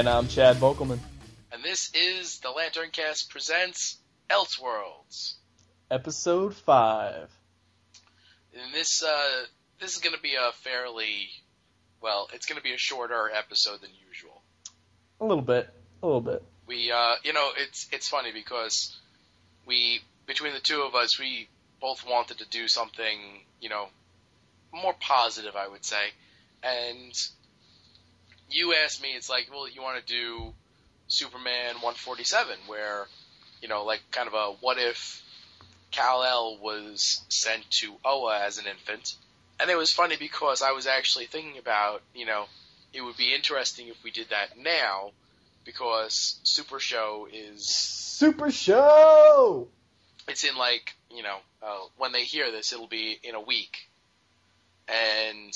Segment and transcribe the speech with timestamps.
[0.00, 0.98] And I'm Chad Vogelman.
[1.52, 3.98] and this is the Lantern Cast presents
[4.30, 5.34] Elseworlds.
[5.90, 7.28] Episode 5.
[8.54, 9.44] And this uh,
[9.78, 11.28] this is going to be a fairly
[12.00, 14.40] well, it's going to be a shorter episode than usual.
[15.20, 15.68] A little bit.
[16.02, 16.42] A little bit.
[16.66, 18.98] We, uh, you know, it's it's funny because
[19.66, 21.46] we between the two of us, we
[21.78, 23.18] both wanted to do something,
[23.60, 23.88] you know,
[24.72, 26.14] more positive, I would say.
[26.62, 27.12] And
[28.50, 30.52] you asked me, it's like, well, you want to do
[31.08, 33.06] Superman 147, where,
[33.62, 35.22] you know, like kind of a what if
[35.90, 39.14] Kal El was sent to Oa as an infant.
[39.60, 42.46] And it was funny because I was actually thinking about, you know,
[42.92, 45.10] it would be interesting if we did that now
[45.64, 49.68] because Super Show is Super Show!
[50.28, 53.88] it's in like you know uh, when they hear this it'll be in a week
[54.88, 55.52] and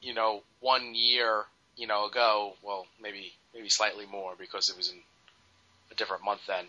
[0.00, 1.44] you know one year
[1.80, 4.98] you know ago well maybe maybe slightly more because it was in
[5.90, 6.64] a different month then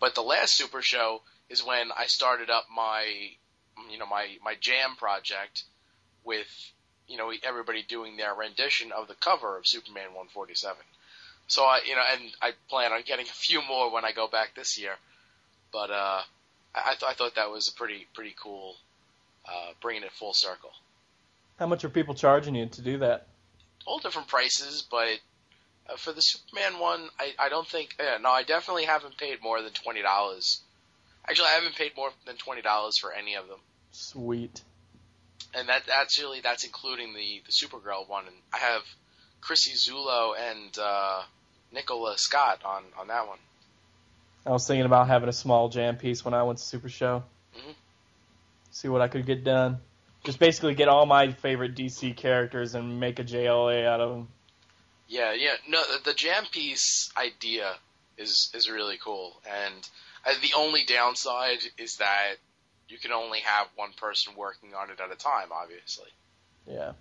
[0.00, 3.04] but the last super show is when i started up my
[3.90, 5.64] you know my my jam project
[6.24, 6.46] with
[7.08, 10.76] you know everybody doing their rendition of the cover of superman 147
[11.46, 14.28] so i you know and i plan on getting a few more when i go
[14.28, 14.92] back this year
[15.72, 16.20] but uh
[16.74, 18.76] I, th- I thought that was a pretty pretty cool,
[19.46, 20.70] uh, bringing it full circle.
[21.58, 23.26] How much are people charging you to do that?
[23.86, 25.18] All different prices, but
[25.90, 27.96] uh, for the Superman one, I, I don't think.
[27.98, 30.60] Yeah, no, I definitely haven't paid more than twenty dollars.
[31.28, 33.58] Actually, I haven't paid more than twenty dollars for any of them,
[33.92, 34.60] Sweet.
[35.54, 38.26] and that that's really that's including the the Supergirl one.
[38.26, 38.82] And I have
[39.40, 41.22] Chrissie Zullo and uh,
[41.72, 43.38] Nicola Scott on on that one.
[44.46, 47.22] I was thinking about having a small jam piece when I went to Super Show.
[47.56, 47.74] Mhm.
[48.72, 49.78] See what I could get done.
[50.24, 54.28] Just basically get all my favorite DC characters and make a JLA out of them.
[55.08, 55.54] Yeah, yeah.
[55.68, 57.74] No, the, the jam piece idea
[58.16, 59.88] is is really cool, and
[60.24, 62.34] uh, the only downside is that
[62.88, 66.08] you can only have one person working on it at a time, obviously.
[66.66, 66.92] Yeah.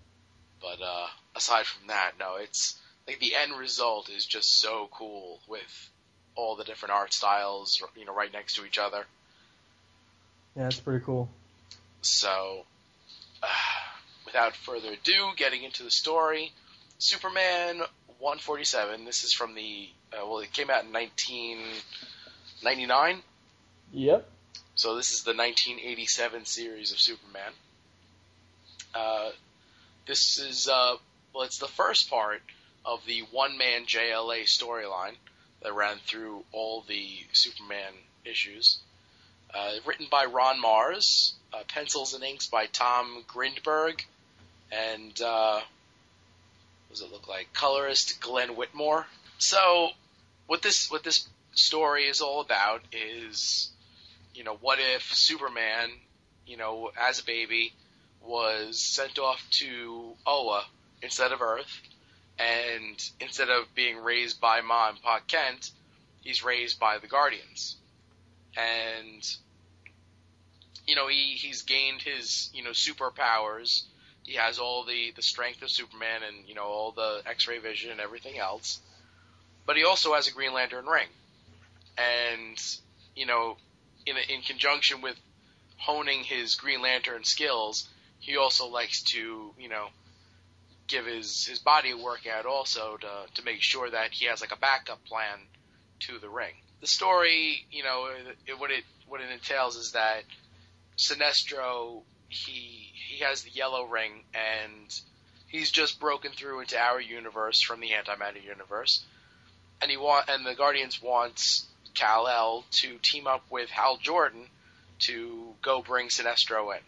[0.61, 5.39] But uh, aside from that, no, it's like the end result is just so cool
[5.47, 5.89] with
[6.35, 9.05] all the different art styles, you know, right next to each other.
[10.55, 11.29] Yeah, it's pretty cool.
[12.01, 12.65] So,
[13.43, 13.47] uh,
[14.25, 16.51] without further ado, getting into the story,
[16.99, 17.77] Superman
[18.19, 19.05] 147.
[19.05, 23.21] This is from the uh, well, it came out in 1999,
[23.93, 24.29] Yep.
[24.75, 27.51] so this is the 1987 series of Superman.
[28.93, 29.29] Uh,
[30.05, 30.95] this is uh,
[31.33, 32.41] well, it's the first part
[32.85, 35.15] of the one-man JLA storyline
[35.61, 37.93] that ran through all the Superman
[38.25, 38.79] issues.
[39.53, 44.03] Uh, written by Ron Marz, uh, pencils and inks by Tom Grindberg,
[44.71, 47.53] and uh, what does it look like?
[47.53, 49.05] Colorist Glenn Whitmore.
[49.37, 49.89] So,
[50.47, 53.69] what this what this story is all about is,
[54.33, 55.89] you know, what if Superman,
[56.45, 57.73] you know, as a baby,
[58.23, 60.63] was sent off to Oa
[61.01, 61.81] instead of Earth,
[62.39, 65.71] and instead of being raised by Ma and Pa Kent,
[66.21, 67.77] he's raised by the Guardians
[68.57, 69.35] and
[70.91, 73.83] you know he he's gained his you know superpowers.
[74.23, 77.91] He has all the the strength of Superman and you know all the X-ray vision
[77.91, 78.81] and everything else.
[79.65, 81.07] But he also has a Green Lantern ring,
[81.97, 82.61] and
[83.15, 83.55] you know
[84.05, 85.15] in in conjunction with
[85.77, 87.87] honing his Green Lantern skills,
[88.19, 89.87] he also likes to you know
[90.87, 94.51] give his his body a workout also to to make sure that he has like
[94.51, 95.39] a backup plan
[96.01, 98.09] to the ring the story, you know,
[98.47, 100.23] it, what it what it entails is that
[101.01, 105.01] Sinestro he he has the yellow ring and
[105.47, 109.03] he's just broken through into our universe from the antimatter universe,
[109.81, 114.45] and he want and the Guardians wants Kal El to team up with Hal Jordan
[114.99, 116.81] to go bring Sinestro in.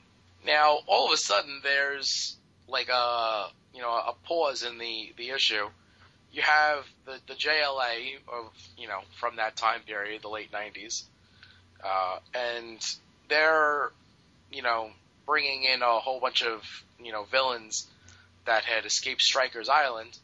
[0.45, 2.37] Now, all of a sudden, there's
[2.67, 5.69] like a you know a pause in the the issue
[6.33, 11.03] you have the, the JLA of you know from that time period, the late '90s,
[11.83, 12.83] uh, and
[13.29, 13.91] they're
[14.63, 14.89] you know
[15.25, 16.63] bringing in a whole bunch of
[17.03, 17.85] you know villains
[18.45, 20.17] that had escaped Stryker's Island,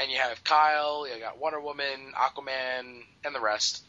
[0.00, 3.84] and you have Kyle, you got Wonder Woman, Aquaman, and the rest,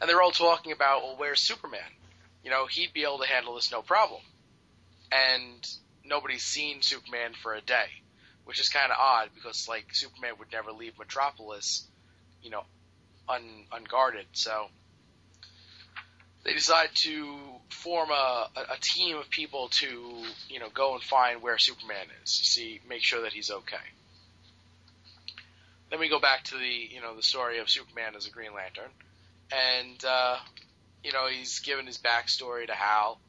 [0.00, 1.80] and they're all talking about well, where's Superman?
[2.42, 4.22] You know, he'd be able to handle this no problem,
[5.12, 5.68] and
[6.06, 7.88] nobody's seen Superman for a day
[8.44, 11.86] which is kind of odd because like Superman would never leave Metropolis,
[12.42, 12.62] you know,
[13.28, 14.24] un, unguarded.
[14.32, 14.68] So
[16.48, 17.36] they decide to
[17.68, 22.30] form a, a team of people to you know go and find where Superman is.
[22.30, 23.76] See, make sure that he's okay.
[25.90, 28.54] then we go back to the you know the story of Superman as a Green
[28.54, 28.90] Lantern,
[29.52, 30.38] and uh,
[31.04, 33.20] you know he's given his backstory to Hal,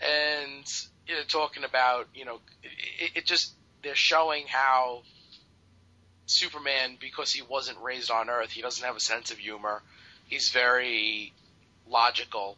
[0.00, 0.64] and
[1.06, 3.52] you know, talking about you know it, it just
[3.82, 5.02] they're showing how
[6.24, 9.82] Superman because he wasn't raised on Earth, he doesn't have a sense of humor.
[10.28, 11.34] He's very
[11.92, 12.56] logical,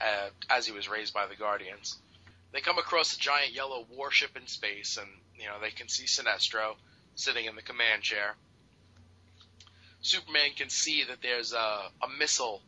[0.00, 1.98] uh, as he was raised by the Guardians.
[2.52, 5.08] They come across a giant yellow warship in space, and
[5.38, 6.74] you know they can see Sinestro
[7.14, 8.34] sitting in the command chair.
[10.00, 11.56] Superman can see that there's a,
[12.02, 12.60] a missile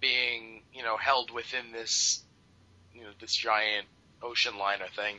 [0.00, 2.22] being, you know, held within this,
[2.94, 3.86] you know, this giant
[4.22, 5.16] ocean liner thing,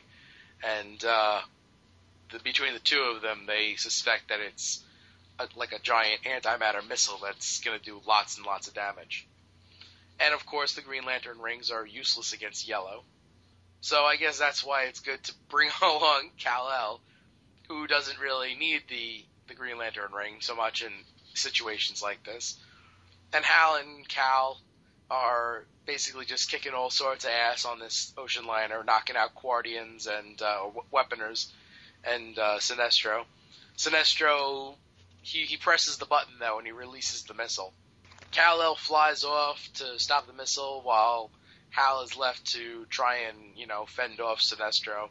[0.62, 1.40] and uh,
[2.32, 4.82] the, between the two of them, they suspect that it's
[5.38, 9.26] a, like a giant antimatter missile that's going to do lots and lots of damage.
[10.20, 13.04] And of course, the Green Lantern rings are useless against yellow.
[13.80, 17.00] So I guess that's why it's good to bring along Kal-El,
[17.68, 20.92] who doesn't really need the the Green Lantern ring so much in
[21.34, 22.56] situations like this.
[23.32, 24.60] And Hal and Kal
[25.10, 30.06] are basically just kicking all sorts of ass on this ocean liner, knocking out Guardians
[30.06, 31.50] and uh, Weaponers
[32.04, 33.24] and uh, Sinestro.
[33.76, 34.76] Sinestro,
[35.22, 37.72] he, he presses the button though and he releases the missile.
[38.30, 41.30] Kal-El flies off to stop the missile while
[41.70, 45.08] Hal is left to try and, you know, fend off Sinestro.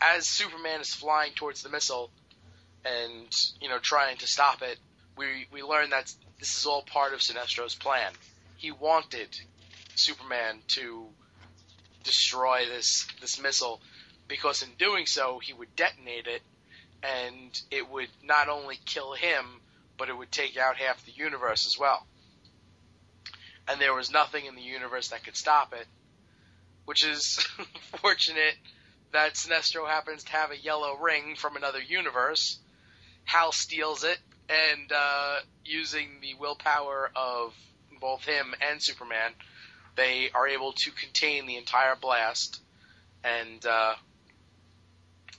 [0.00, 2.10] As Superman is flying towards the missile
[2.84, 4.78] and, you know, trying to stop it,
[5.16, 8.12] we, we learn that this is all part of Sinestro's plan.
[8.56, 9.28] He wanted
[9.94, 11.06] Superman to
[12.04, 13.80] destroy this, this missile
[14.28, 16.42] because in doing so, he would detonate it
[17.02, 19.60] and it would not only kill him,
[19.98, 22.06] but it would take out half the universe as well
[23.68, 25.86] and there was nothing in the universe that could stop it,
[26.84, 27.38] which is
[28.00, 28.54] fortunate
[29.12, 32.58] that Sinestro happens to have a yellow ring from another universe.
[33.24, 34.18] Hal steals it,
[34.48, 37.54] and uh, using the willpower of
[38.00, 39.32] both him and Superman,
[39.96, 42.60] they are able to contain the entire blast.
[43.22, 43.94] And uh,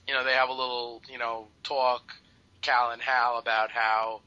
[0.06, 2.02] you know they have a little you know talk,
[2.60, 4.20] Kal and Hal, about how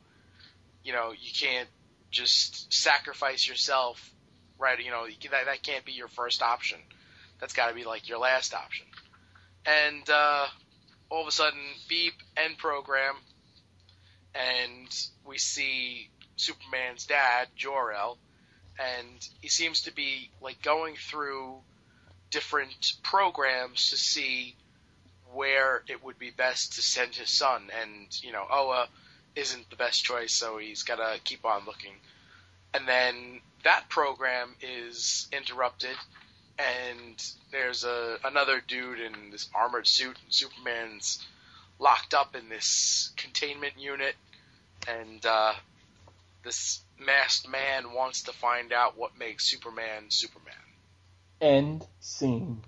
[0.84, 1.70] you know you can't
[2.16, 4.10] just sacrifice yourself,
[4.58, 4.80] right?
[4.80, 6.80] You know, that, that can't be your first option.
[7.40, 8.86] That's got to be like your last option.
[9.66, 10.46] And uh,
[11.10, 11.60] all of a sudden,
[11.90, 13.16] beep, end program,
[14.34, 14.88] and
[15.26, 18.18] we see Superman's dad, Jor-El,
[18.80, 21.56] and he seems to be like going through
[22.32, 24.56] different programs to see
[25.34, 27.70] where it would be best to send his son.
[27.82, 28.88] And you know, Oa
[29.36, 31.94] isn't the best choice, so he's got to keep on looking.
[32.74, 35.96] And then that program is interrupted,
[36.58, 40.18] and there's a another dude in this armored suit.
[40.24, 41.26] And Superman's
[41.80, 44.16] locked up in this containment unit,
[44.88, 45.54] and uh,
[46.44, 50.54] this masked man wants to find out what makes Superman Superman.
[51.42, 52.62] End scene.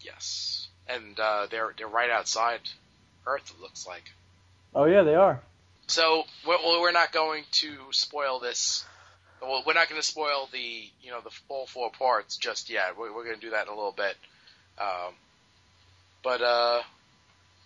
[0.00, 2.60] Yes, and uh, they're they're right outside
[3.26, 3.52] Earth.
[3.56, 4.10] It looks like.
[4.74, 5.40] Oh yeah, they are.
[5.86, 8.84] So well, we're not going to spoil this.
[9.40, 12.98] Well, we're not going to spoil the you know the full four parts just yet.
[12.98, 14.16] We're, we're going to do that in a little bit.
[14.78, 15.14] Um,
[16.22, 16.82] but uh,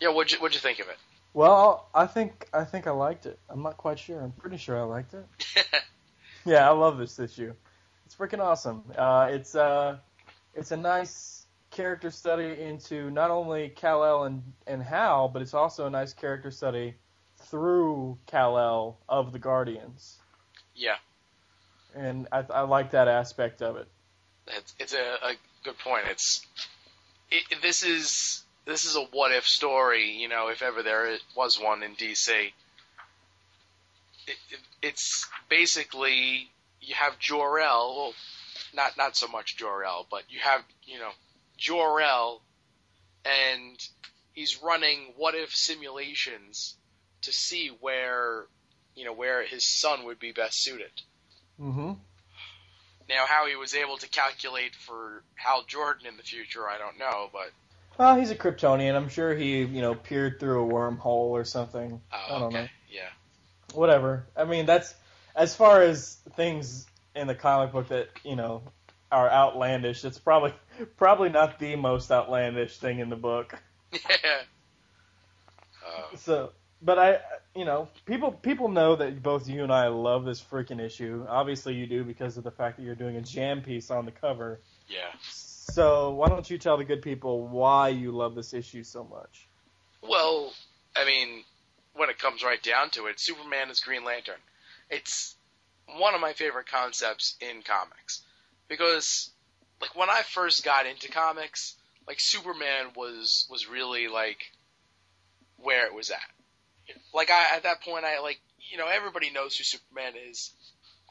[0.00, 0.96] yeah, what'd you what'd you think of it?
[1.32, 3.38] Well, I think I think I liked it.
[3.48, 4.20] I'm not quite sure.
[4.20, 5.26] I'm pretty sure I liked it.
[6.44, 7.54] yeah, I love this issue.
[8.04, 8.82] It's freaking awesome.
[8.96, 9.96] Uh, it's uh,
[10.54, 15.54] it's a nice character study into not only Kal El and and Hal, but it's
[15.54, 16.96] also a nice character study
[17.50, 20.18] through Kal El of the Guardians.
[20.74, 20.96] Yeah.
[21.94, 23.88] And I, I like that aspect of it.
[24.46, 25.32] It's, it's a, a
[25.64, 26.04] good point.
[26.08, 26.46] It's
[27.30, 30.12] it, this is this is a what if story.
[30.12, 32.52] You know, if ever there was one in DC.
[34.26, 37.96] It, it, it's basically you have Jor-El.
[37.96, 38.14] Well,
[38.74, 41.10] not not so much Jor-El, but you have you know
[41.58, 42.40] Jor-El,
[43.24, 43.78] and
[44.32, 46.76] he's running what if simulations
[47.22, 48.46] to see where
[48.94, 50.90] you know where his son would be best suited.
[51.60, 51.92] Mm-hmm.
[53.08, 56.98] Now, how he was able to calculate for Hal Jordan in the future, I don't
[56.98, 57.50] know, but.
[57.98, 58.94] Well, he's a Kryptonian.
[58.94, 62.00] I'm sure he, you know, peered through a wormhole or something.
[62.12, 62.62] Oh, I don't okay.
[62.62, 62.68] know.
[62.88, 63.08] Yeah.
[63.74, 64.26] Whatever.
[64.36, 64.94] I mean, that's
[65.34, 66.86] as far as things
[67.16, 68.62] in the comic book that you know
[69.10, 70.04] are outlandish.
[70.04, 70.54] It's probably
[70.96, 73.58] probably not the most outlandish thing in the book.
[74.22, 74.42] Yeah.
[76.16, 77.18] So, but I,
[77.54, 81.26] you know, people people know that both you and I love this freaking issue.
[81.28, 84.12] Obviously, you do because of the fact that you're doing a jam piece on the
[84.12, 84.60] cover.
[84.88, 85.10] yeah.
[85.22, 89.46] So, why don't you tell the good people why you love this issue so much?
[90.02, 90.52] Well,
[90.96, 91.44] I mean,
[91.94, 94.40] when it comes right down to it, Superman is Green Lantern.
[94.88, 95.36] It's
[95.86, 98.22] one of my favorite concepts in comics
[98.68, 99.30] because
[99.80, 104.50] like when I first got into comics, like Superman was was really like
[105.58, 106.18] where it was at.
[107.12, 110.52] Like I at that point I like you know everybody knows who Superman is.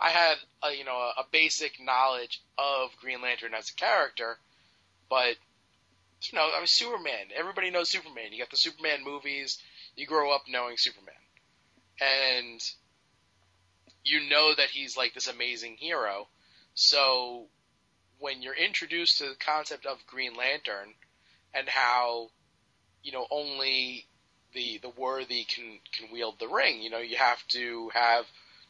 [0.02, 4.38] I had a, you know a, a basic knowledge of Green Lantern as a character,
[5.10, 5.36] but
[6.24, 7.28] you know I mean Superman.
[7.36, 8.32] Everybody knows Superman.
[8.32, 9.60] You got the Superman movies.
[9.96, 11.14] You grow up knowing Superman,
[12.00, 12.62] and
[14.04, 16.28] you know that he's like this amazing hero.
[16.74, 17.48] So
[18.20, 20.94] when you're introduced to the concept of Green Lantern
[21.54, 22.30] and how
[23.04, 24.06] you know only
[24.53, 28.25] the the worthy can can wield the ring, you know, you have to have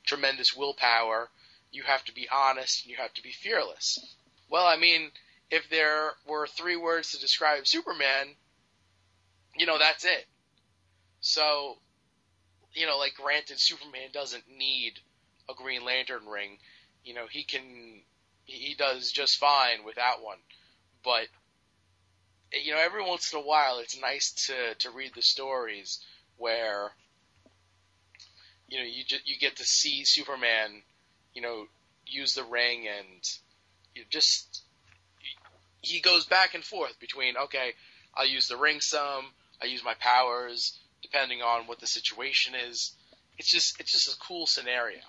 [0.05, 1.29] tremendous willpower,
[1.71, 3.99] you have to be honest, and you have to be fearless.
[4.49, 5.11] Well, I mean,
[5.51, 8.35] if there were three words to describe Superman,
[9.55, 10.25] you know, that's it.
[11.21, 11.77] So,
[12.73, 14.93] you know, like granted Superman doesn't need
[15.49, 16.57] a Green Lantern ring.
[17.03, 18.01] You know, he can
[18.45, 20.39] he does just fine without one.
[21.03, 21.27] But
[22.51, 26.03] you know, every once in a while, it's nice to to read the stories
[26.37, 26.91] where
[28.67, 30.81] you know you just, you get to see Superman,
[31.33, 31.65] you know,
[32.05, 33.29] use the ring and
[33.95, 34.63] you just
[35.81, 37.73] he goes back and forth between okay,
[38.15, 39.25] I'll use the ring some,
[39.61, 42.93] I use my powers depending on what the situation is.
[43.37, 44.99] It's just it's just a cool scenario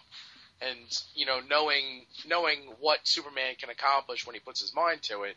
[0.60, 5.22] and you know knowing knowing what Superman can accomplish when he puts his mind to
[5.22, 5.36] it,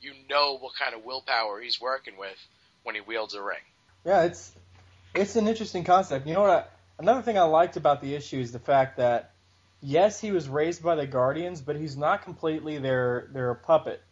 [0.00, 2.36] you know what kind of willpower he's working with
[2.82, 3.58] when he wields a ring.
[4.04, 4.52] Yeah, it's
[5.14, 6.26] it's an interesting concept.
[6.26, 6.50] You know what?
[6.50, 6.64] I,
[7.02, 9.32] another thing I liked about the issue is the fact that
[9.80, 14.02] yes, he was raised by the Guardians, but he's not completely their their puppet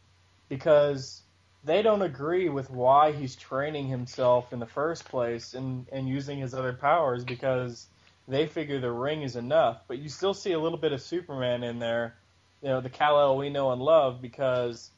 [0.48, 1.22] because
[1.64, 6.38] they don't agree with why he's training himself in the first place and and using
[6.38, 7.86] his other powers because
[8.28, 9.82] they figure the ring is enough.
[9.86, 12.14] But you still see a little bit of Superman in there,
[12.62, 14.90] you know, the Kal-El we know and love because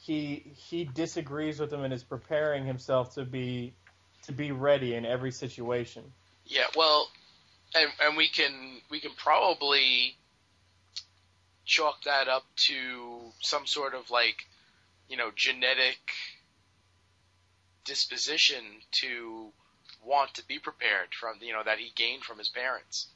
[0.00, 3.74] he he disagrees with him and is preparing himself to be
[4.22, 6.02] to be ready in every situation.
[6.46, 7.08] Yeah, well,
[7.74, 10.16] and and we can we can probably
[11.66, 14.46] chalk that up to some sort of like
[15.08, 15.98] you know genetic
[17.84, 19.52] disposition to
[20.02, 23.08] want to be prepared from you know that he gained from his parents.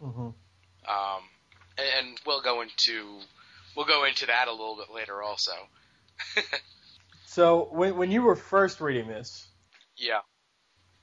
[0.00, 0.20] Mm-hmm.
[0.20, 1.22] Um,
[1.76, 3.18] and, and we'll go into
[3.76, 5.52] we'll go into that a little bit later also.
[7.26, 9.48] so when when you were first reading this,
[9.96, 10.20] yeah,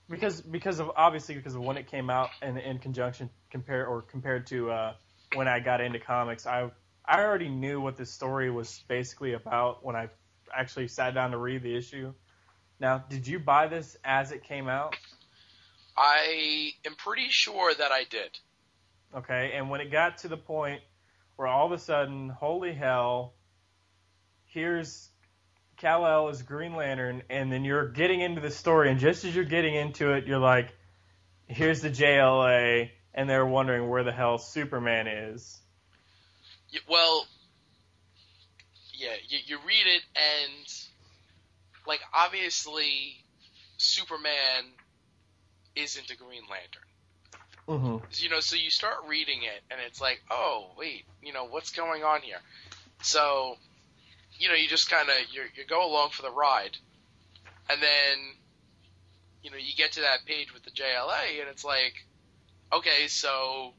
[0.10, 4.02] because because of obviously because of when it came out and in conjunction compared or
[4.02, 4.94] compared to uh,
[5.34, 6.70] when I got into comics, I
[7.06, 10.10] I already knew what this story was basically about when I
[10.56, 12.14] actually sat down to read the issue.
[12.80, 14.96] Now, did you buy this as it came out?
[15.98, 18.38] I am pretty sure that I did.
[19.16, 20.82] Okay, and when it got to the point
[21.38, 23.34] where all of a sudden, holy hell,
[24.56, 25.10] here's
[25.78, 29.44] Kal-El as Green Lantern, and then you're getting into the story, and just as you're
[29.44, 30.74] getting into it, you're like,
[31.48, 35.60] here's the JLA, and they're wondering where the hell Superman is.
[36.90, 37.28] well,
[38.94, 40.74] yeah, you, you read it, and,
[41.86, 43.24] like, obviously,
[43.76, 44.72] Superman
[45.76, 46.82] isn't a Green Lantern.
[47.68, 48.24] Mm-hmm.
[48.24, 51.72] You know, so you start reading it, and it's like, oh wait, you know, what's
[51.72, 52.38] going on here?
[53.02, 53.58] So,
[54.40, 56.78] you know, you just kind of you you go along for the ride,
[57.70, 58.18] and then,
[59.42, 61.94] you know, you get to that page with the JLA, and it's like,
[62.72, 63.74] okay, so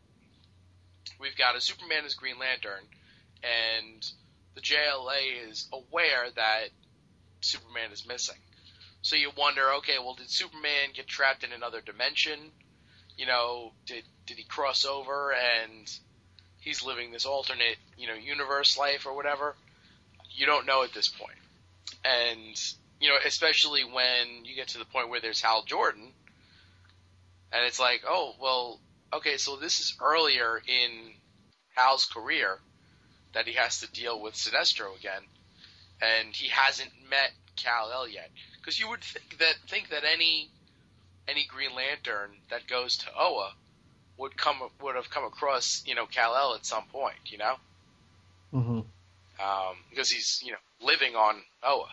[1.20, 2.84] we've got a Superman as Green Lantern,
[3.42, 4.10] and
[4.54, 6.68] the JLA is aware that
[7.40, 8.36] Superman is missing.
[9.02, 12.38] So you wonder, okay, well, did Superman get trapped in another dimension?
[13.16, 15.88] You know, did did he cross over and
[16.60, 19.54] he's living this alternate, you know, universe life or whatever?
[20.36, 21.38] You don't know at this point.
[22.04, 22.60] And
[23.00, 26.12] you know, especially when you get to the point where there's Hal Jordan,
[27.52, 28.80] and it's like, oh, well,
[29.12, 31.12] okay, so this is earlier in
[31.74, 32.58] Hal's career
[33.34, 35.22] that he has to deal with Sinestro again,
[36.00, 40.50] and he hasn't met Kal-El yet because you would think that think that any
[41.28, 43.52] any Green Lantern that goes to Oa
[44.18, 47.56] would come would have come across you know Kal El at some point, you know,
[48.54, 48.80] mm-hmm.
[49.42, 51.88] Um, because he's you know living on Oa.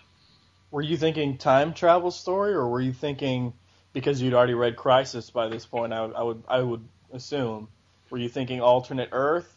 [0.71, 3.53] Were you thinking time travel story, or were you thinking
[3.93, 5.93] because you'd already read Crisis by this point?
[5.93, 7.67] I would I would I would assume.
[8.09, 9.51] Were you thinking alternate Earth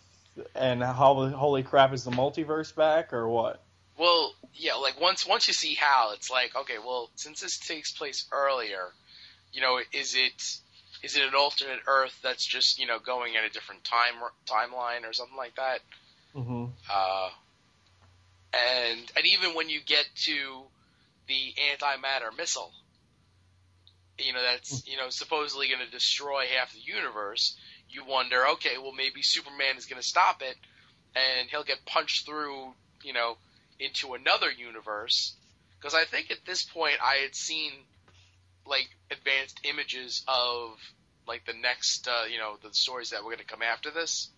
[0.55, 3.63] and how the holy crap is the multiverse back, or what?
[3.99, 7.93] Well, yeah, like once once you see Hal, it's like okay, well, since this takes
[7.93, 8.93] place earlier,
[9.53, 10.59] you know, is it
[11.03, 14.15] is it an alternate Earth that's just you know going at a different time
[14.47, 15.81] timeline or something like that?
[16.35, 16.67] Mm-hmm.
[16.91, 17.31] Uh,
[18.53, 20.63] and and even when you get to
[21.29, 22.73] the antimatter missile,
[24.19, 27.57] you know that's you know supposedly going to destroy half the universe.
[27.89, 30.57] You wonder, okay, well maybe Superman is going to stop it,
[31.15, 33.37] and he'll get punched through, you know,
[33.79, 35.35] into another universe.
[35.79, 37.73] Because I think at this point I had seen
[38.67, 40.79] like advanced images of
[41.27, 44.31] like the next, uh, you know, the stories that were going to come after this.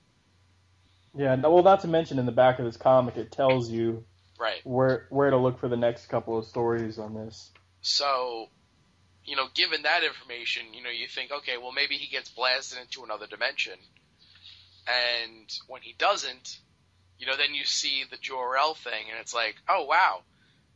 [1.19, 4.05] Yeah, well, not to mention in the back of this comic, it tells you
[4.39, 7.51] right where where to look for the next couple of stories on this.
[7.81, 8.47] So,
[9.25, 12.79] you know, given that information, you know, you think, okay, well, maybe he gets blasted
[12.81, 13.79] into another dimension,
[14.87, 16.59] and when he doesn't,
[17.19, 20.23] you know, then you see the Jor-El thing, and it's like, oh wow,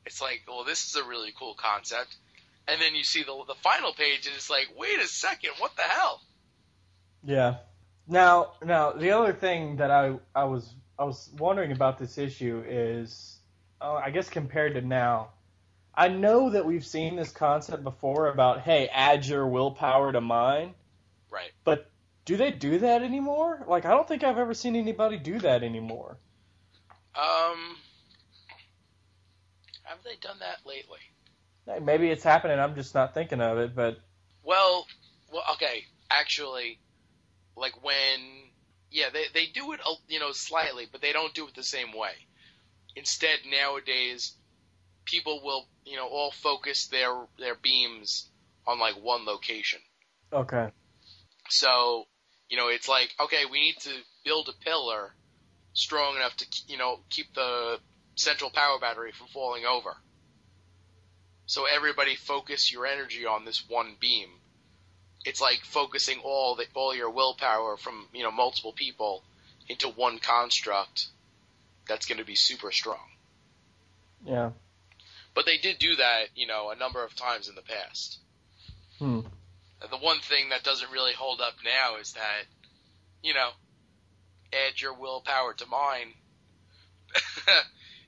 [0.05, 2.17] it's like, well, this is a really cool concept
[2.69, 5.75] and then you see the the final page, and it's like, wait a second, what
[5.77, 6.21] the hell?
[7.25, 7.57] Yeah.
[8.07, 12.63] Now, now the other thing that I I was I was wondering about this issue
[12.67, 13.39] is,
[13.81, 15.31] uh, I guess compared to now,
[15.95, 20.75] I know that we've seen this concept before about hey, add your willpower to mine.
[21.31, 21.51] Right.
[21.65, 21.91] But
[22.25, 23.65] do they do that anymore?
[23.67, 26.19] Like, I don't think I've ever seen anybody do that anymore.
[27.15, 27.77] Um,
[29.83, 31.01] have they done that lately?
[31.85, 32.59] Maybe it's happening.
[32.59, 33.75] I'm just not thinking of it.
[33.75, 33.99] But
[34.43, 34.87] well,
[35.33, 35.85] well, okay.
[36.11, 36.79] Actually,
[37.57, 38.21] like when,
[38.91, 41.93] yeah, they they do it, you know, slightly, but they don't do it the same
[41.93, 42.13] way.
[42.95, 44.37] Instead, nowadays,
[45.05, 48.31] people will, you know, all focus their their beams
[48.67, 49.81] on like one location.
[50.33, 50.69] Okay.
[51.49, 52.05] So,
[52.49, 53.91] you know, it's like, okay, we need to
[54.25, 55.15] build a pillar
[55.73, 57.79] strong enough to, you know, keep the
[58.15, 59.97] central power battery from falling over.
[61.47, 64.29] So everybody focus your energy on this one beam.
[65.25, 69.23] It's like focusing all the all your willpower from you know multiple people
[69.69, 71.07] into one construct
[71.89, 72.99] that's going to be super strong.
[74.25, 74.51] Yeah.
[75.35, 78.19] But they did do that, you know, a number of times in the past.
[78.99, 79.21] Hmm.
[79.81, 82.45] The one thing that doesn't really hold up now is that,
[83.23, 83.51] you know,
[84.53, 86.13] add your willpower to mine.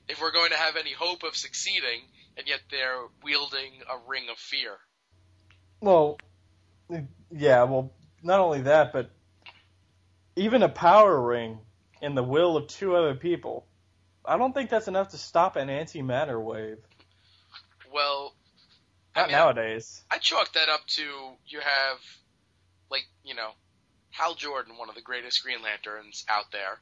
[0.07, 2.01] if we're going to have any hope of succeeding,
[2.37, 4.77] and yet they're wielding a ring of fear.
[5.81, 6.17] Well,
[7.31, 7.91] yeah, well,
[8.23, 9.11] not only that, but
[10.35, 11.59] even a power ring
[12.01, 13.65] in the will of two other people.
[14.25, 16.77] I don't think that's enough to stop an antimatter wave.
[17.93, 18.33] Well,
[19.15, 20.03] not I mean, nowadays.
[20.11, 21.03] I, I chalk that up to
[21.45, 21.97] you have,
[22.89, 23.51] like, you know,
[24.11, 26.79] Hal Jordan, one of the greatest Green Lanterns out there,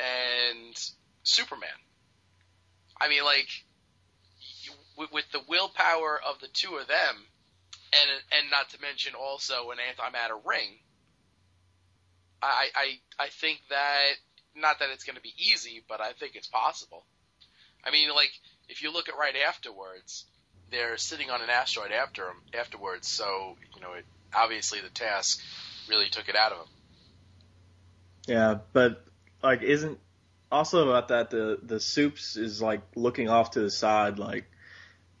[0.00, 0.76] and
[1.22, 1.68] Superman.
[3.00, 3.48] I mean, like,
[4.96, 7.24] with, with the willpower of the two of them,
[8.00, 10.78] and and not to mention also an antimatter ring,
[12.42, 14.12] I I I think that
[14.56, 17.04] not that it's going to be easy, but I think it's possible.
[17.84, 18.30] I mean, like
[18.68, 20.24] if you look at right afterwards,
[20.70, 24.04] they're sitting on an asteroid after them afterwards, so you know it
[24.34, 25.40] obviously the task
[25.88, 26.68] really took it out of them.
[28.26, 29.04] Yeah, but
[29.42, 29.98] like isn't
[30.50, 34.44] also about that the the soups is like looking off to the side like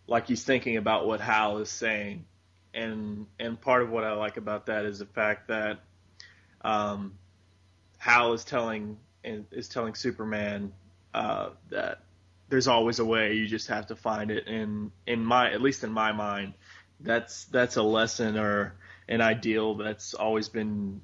[0.06, 2.26] like he's thinking about what Hal is saying,
[2.74, 5.80] and and part of what I like about that is the fact that
[6.62, 7.14] um,
[7.98, 10.72] Hal is telling is telling Superman
[11.14, 12.02] uh, that
[12.48, 13.34] there's always a way.
[13.34, 14.46] You just have to find it.
[14.46, 16.54] And in my, at least in my mind,
[17.00, 18.74] that's that's a lesson or
[19.08, 21.00] an ideal that's always been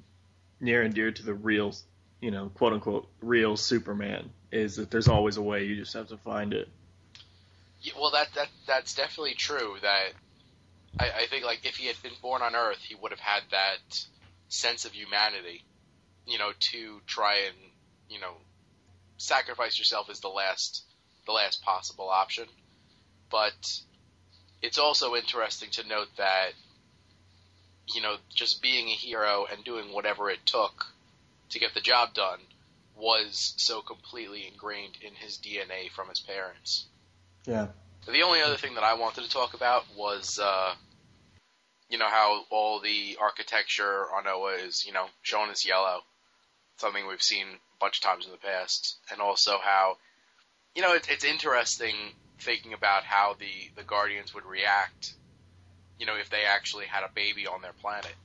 [0.59, 1.73] near and dear to the real,
[2.21, 4.29] you know, quote unquote real Superman.
[4.51, 5.63] Is that there's always a way.
[5.63, 6.67] You just have to find it.
[7.81, 9.75] Yeah, well, that that that's definitely true.
[9.81, 10.11] That
[10.99, 13.43] I, I think like if he had been born on Earth, he would have had
[13.51, 14.05] that
[14.49, 15.63] sense of humanity.
[16.25, 17.55] You know, to try and
[18.09, 18.33] you know
[19.17, 20.83] sacrifice yourself is the last
[21.25, 22.45] the last possible option.
[23.29, 23.81] But
[24.61, 26.51] it's also interesting to note that
[27.93, 30.87] you know just being a hero and doing whatever it took
[31.49, 32.39] to get the job done
[32.95, 36.85] was so completely ingrained in his DNA from his parents.
[37.45, 37.67] Yeah.
[38.07, 40.73] The only other thing that I wanted to talk about was, uh,
[41.89, 45.99] you know, how all the architecture on Oa is, you know, shown as yellow.
[46.77, 48.97] Something we've seen a bunch of times in the past.
[49.11, 49.97] And also how,
[50.75, 51.95] you know, it, it's interesting
[52.39, 55.13] thinking about how the, the Guardians would react,
[55.99, 58.15] you know, if they actually had a baby on their planet.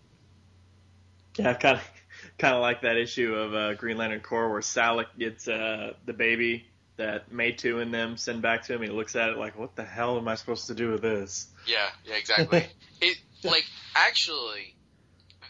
[1.36, 1.90] Yeah, kind of,
[2.38, 6.14] kind of like that issue of uh, Green Lantern Corps where Salaak gets uh, the
[6.14, 8.82] baby that Meitu and them send back to him.
[8.82, 11.48] He looks at it like, "What the hell am I supposed to do with this?"
[11.66, 12.66] Yeah, yeah, exactly.
[13.00, 14.74] it like actually,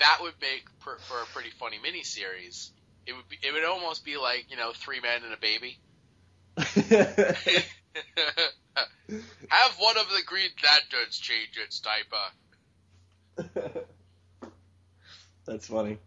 [0.00, 2.70] that would make per, for a pretty funny miniseries.
[3.06, 5.78] It would be, it would almost be like you know three men and a baby.
[9.48, 12.32] Have one of the Green Lanterns change its diaper.
[15.46, 15.98] That's funny.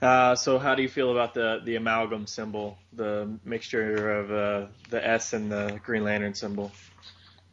[0.00, 4.66] Uh, so how do you feel about the the amalgam symbol, the mixture of uh,
[4.90, 6.70] the S and the Green Lantern symbol?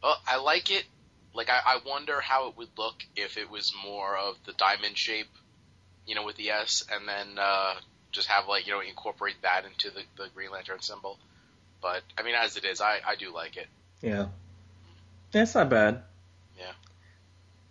[0.02, 0.84] Well, I like it.
[1.34, 4.96] Like I, I wonder how it would look if it was more of the diamond
[4.96, 5.28] shape,
[6.06, 7.74] you know, with the S, and then uh,
[8.12, 11.18] just have like you know incorporate that into the, the Green Lantern symbol.
[11.82, 13.66] But I mean, as it is, I, I do like it.
[14.02, 14.26] Yeah,
[15.32, 16.02] that's not bad.
[16.56, 16.72] Yeah.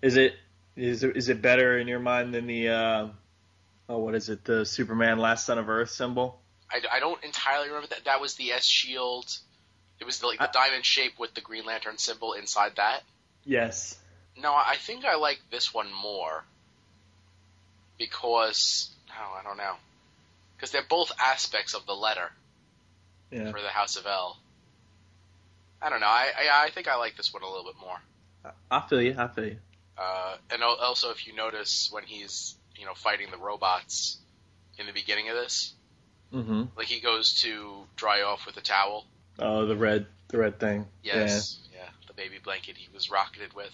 [0.01, 0.35] Is it
[0.75, 3.07] is it, is it better in your mind than the uh,
[3.89, 6.39] oh what is it the Superman Last Son of Earth symbol?
[6.71, 8.05] I, I don't entirely remember that.
[8.05, 9.25] That was the S shield.
[9.99, 13.01] It was the, like the I, diamond shape with the Green Lantern symbol inside that.
[13.45, 13.97] Yes.
[14.37, 16.43] No, I think I like this one more
[17.97, 19.75] because oh, I don't know
[20.55, 22.31] because they're both aspects of the letter
[23.31, 23.51] yeah.
[23.51, 24.37] for the House of El.
[25.81, 26.07] I don't know.
[26.07, 28.53] I, I, I think I like this one a little bit more.
[28.71, 29.15] I feel you.
[29.17, 29.57] I feel you.
[29.97, 34.17] Uh, and also, if you notice when he's you know fighting the robots
[34.77, 35.73] in the beginning of this,
[36.33, 36.63] mm-hmm.
[36.77, 39.05] like he goes to dry off with a towel.
[39.39, 40.85] Oh, the red, the red thing.
[41.03, 43.71] Yes, yeah, yeah the baby blanket he was rocketed with.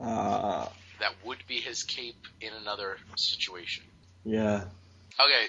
[0.00, 0.66] Uh,
[1.00, 3.84] that would be his cape in another situation.
[4.24, 4.64] Yeah.
[5.20, 5.46] Okay,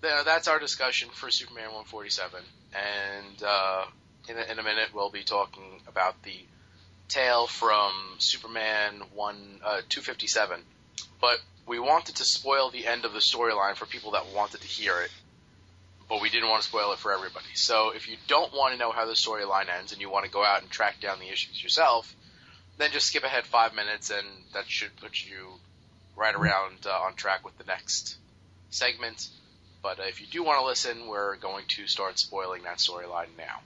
[0.00, 2.42] that's our discussion for Superman 147,
[2.74, 3.84] and uh,
[4.28, 6.36] in, a, in a minute we'll be talking about the
[7.08, 10.60] tale from Superman 1 uh, 257.
[11.20, 14.66] But we wanted to spoil the end of the storyline for people that wanted to
[14.66, 15.10] hear it,
[16.08, 17.46] but we didn't want to spoil it for everybody.
[17.54, 20.30] So if you don't want to know how the storyline ends and you want to
[20.30, 22.14] go out and track down the issues yourself,
[22.78, 25.54] then just skip ahead five minutes, and that should put you
[26.14, 28.16] right around uh, on track with the next
[28.70, 29.28] segment.
[29.82, 33.28] But uh, if you do want to listen, we're going to start spoiling that storyline
[33.36, 33.60] now.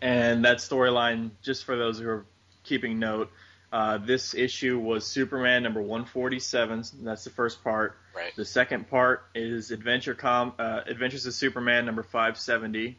[0.00, 2.24] And that storyline, just for those who are
[2.64, 3.30] keeping note,
[3.72, 6.84] uh, this issue was Superman number 147.
[7.02, 7.96] That's the first part.
[8.14, 8.34] Right.
[8.36, 12.98] The second part is Adventure Com- uh, Adventures of Superman number 570.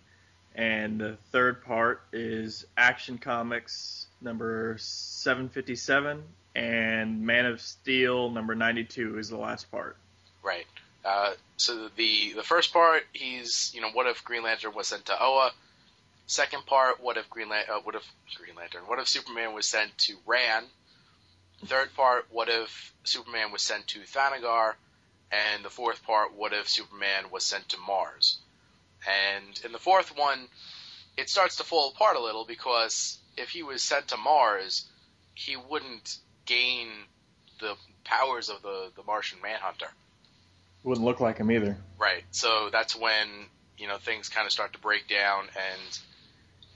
[0.56, 6.24] And the third part is Action Comics number 757.
[6.56, 9.98] And Man of Steel number 92 is the last part.
[10.44, 10.66] Right.
[11.06, 15.06] Uh, so the the first part, he's you know, what if Green Lantern was sent
[15.06, 15.52] to Oa?
[16.28, 18.04] Second part, what if Green Lantern, uh, what if
[18.36, 20.64] Green Lantern, what if Superman was sent to Rann?
[21.66, 24.74] Third part, what if Superman was sent to Thanagar?
[25.32, 28.40] And the fourth part, what if Superman was sent to Mars?
[29.08, 30.48] And in the fourth one,
[31.16, 34.86] it starts to fall apart a little because if he was sent to Mars,
[35.34, 36.90] he wouldn't gain
[37.60, 39.90] the powers of the, the Martian Manhunter.
[40.84, 41.78] Wouldn't look like him either.
[41.98, 42.24] Right.
[42.32, 43.28] So that's when
[43.78, 46.00] you know things kind of start to break down, and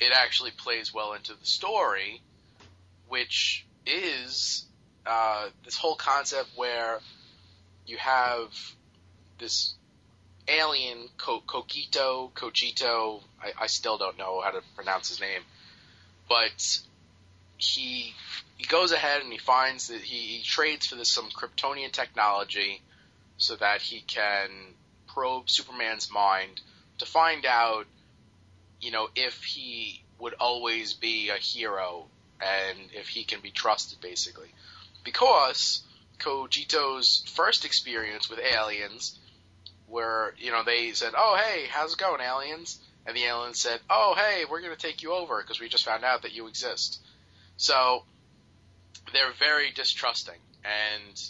[0.02, 2.22] it actually plays well into the story,
[3.08, 4.66] which is
[5.06, 7.00] uh, this whole concept where
[7.86, 8.50] you have
[9.40, 9.76] this
[10.48, 13.22] alien Co- Cogito, Cogito.
[13.42, 15.42] I, I still don't know how to pronounce his name,
[16.28, 16.80] but
[17.58, 18.14] he
[18.58, 22.82] he goes ahead and he finds that he, he trades for this some Kryptonian technology
[23.38, 24.50] so that he can
[25.08, 26.62] probe Superman's mind
[27.00, 27.86] to find out,
[28.82, 32.06] you know, if he would always be a hero
[32.42, 34.50] and if he can be trusted, basically.
[35.04, 35.84] Because
[36.20, 39.18] Kojito's first experience with aliens,
[39.88, 42.80] where, you know, they said, oh, hey, how's it going, aliens?
[43.06, 45.86] And the aliens said, oh, hey, we're going to take you over because we just
[45.86, 47.00] found out that you exist.
[47.58, 48.04] So
[49.12, 50.40] they're very distrusting.
[50.64, 51.22] And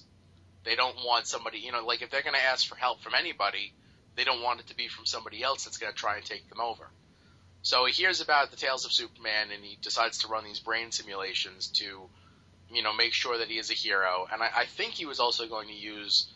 [0.64, 3.16] they don't want somebody, you know, like if they're going to ask for help from
[3.16, 3.74] anybody,
[4.16, 6.48] they don't want it to be from somebody else that's going to try and take
[6.50, 6.90] them over.
[7.64, 10.92] So he hears about the tales of Superman and he decides to run these brain
[10.92, 12.02] simulations to,
[12.72, 14.28] you know, make sure that he is a hero.
[14.32, 16.28] And I, I think he was also going to use,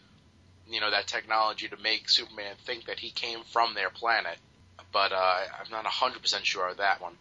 [0.69, 4.37] you know, that technology to make Superman think that he came from their planet.
[4.91, 7.13] But uh, I'm not 100% sure of that one.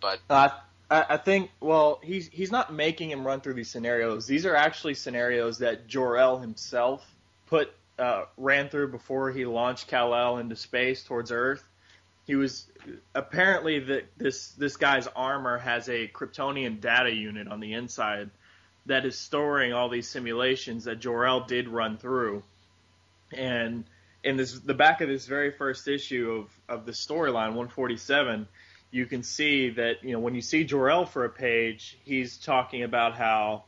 [0.00, 0.50] But uh,
[0.90, 4.26] I, think well he's he's not making him run through these scenarios.
[4.26, 7.04] These are actually scenarios that Jor El himself
[7.46, 11.66] put uh, ran through before he launched Kal El into space towards Earth.
[12.26, 12.66] He was
[13.14, 18.30] apparently that this this guy's armor has a Kryptonian data unit on the inside
[18.86, 22.42] that is storing all these simulations that Jor El did run through.
[23.32, 23.84] And
[24.22, 28.48] in this the back of this very first issue of of the storyline 147
[28.90, 32.36] you can see that you know when you see Jor El for a page, he's
[32.38, 33.64] talking about how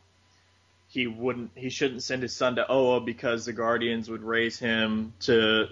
[0.89, 5.13] he wouldn't he shouldn't send his son to Oa because the Guardians would raise him
[5.21, 5.67] to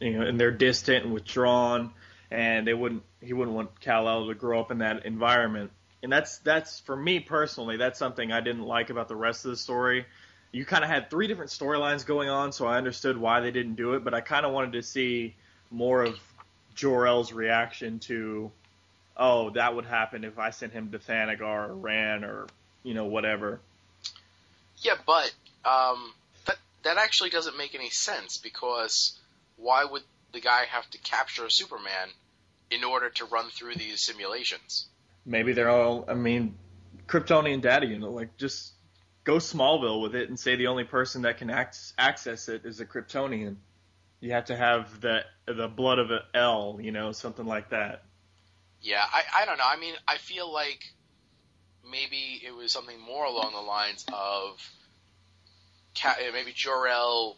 [0.00, 1.92] you know and they're distant and withdrawn
[2.30, 5.70] and they wouldn't he wouldn't want Kal El to grow up in that environment.
[6.02, 9.50] And that's that's for me personally, that's something I didn't like about the rest of
[9.50, 10.06] the story.
[10.52, 13.76] You kind of had three different storylines going on, so I understood why they didn't
[13.76, 15.36] do it, but I kind of wanted to see
[15.70, 16.18] more of
[16.74, 18.50] Jor-El's reaction to,
[19.16, 22.46] oh, that would happen if I sent him to Thanagar or Rann or
[22.82, 23.60] you know whatever.
[24.78, 25.32] Yeah, but
[25.64, 26.12] um,
[26.46, 29.18] that that actually doesn't make any sense because
[29.56, 32.08] why would the guy have to capture a Superman
[32.70, 34.86] in order to run through these simulations?
[35.26, 36.04] Maybe they're all.
[36.08, 36.56] I mean,
[37.06, 38.00] Kryptonian data unit.
[38.00, 38.72] You know, like, just
[39.24, 42.80] go Smallville with it and say the only person that can ac- access it is
[42.80, 43.56] a Kryptonian.
[44.20, 48.02] You have to have the the blood of an El, you know, something like that.
[48.82, 49.66] Yeah, I I don't know.
[49.66, 50.84] I mean, I feel like
[51.90, 54.60] maybe it was something more along the lines of
[56.32, 57.36] maybe Jor-El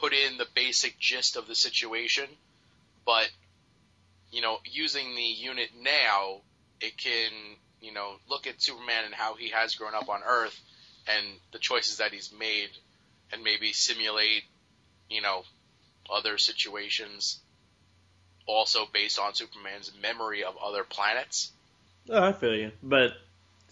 [0.00, 2.26] put in the basic gist of the situation,
[3.04, 3.28] but
[4.32, 6.40] you know, using the unit now,
[6.80, 7.30] it can
[7.80, 10.58] you know look at Superman and how he has grown up on Earth
[11.06, 12.70] and the choices that he's made,
[13.32, 14.44] and maybe simulate
[15.08, 15.42] you know
[16.10, 17.38] other situations
[18.46, 21.52] also based on Superman's memory of other planets.
[22.08, 23.12] Oh, I feel you, but at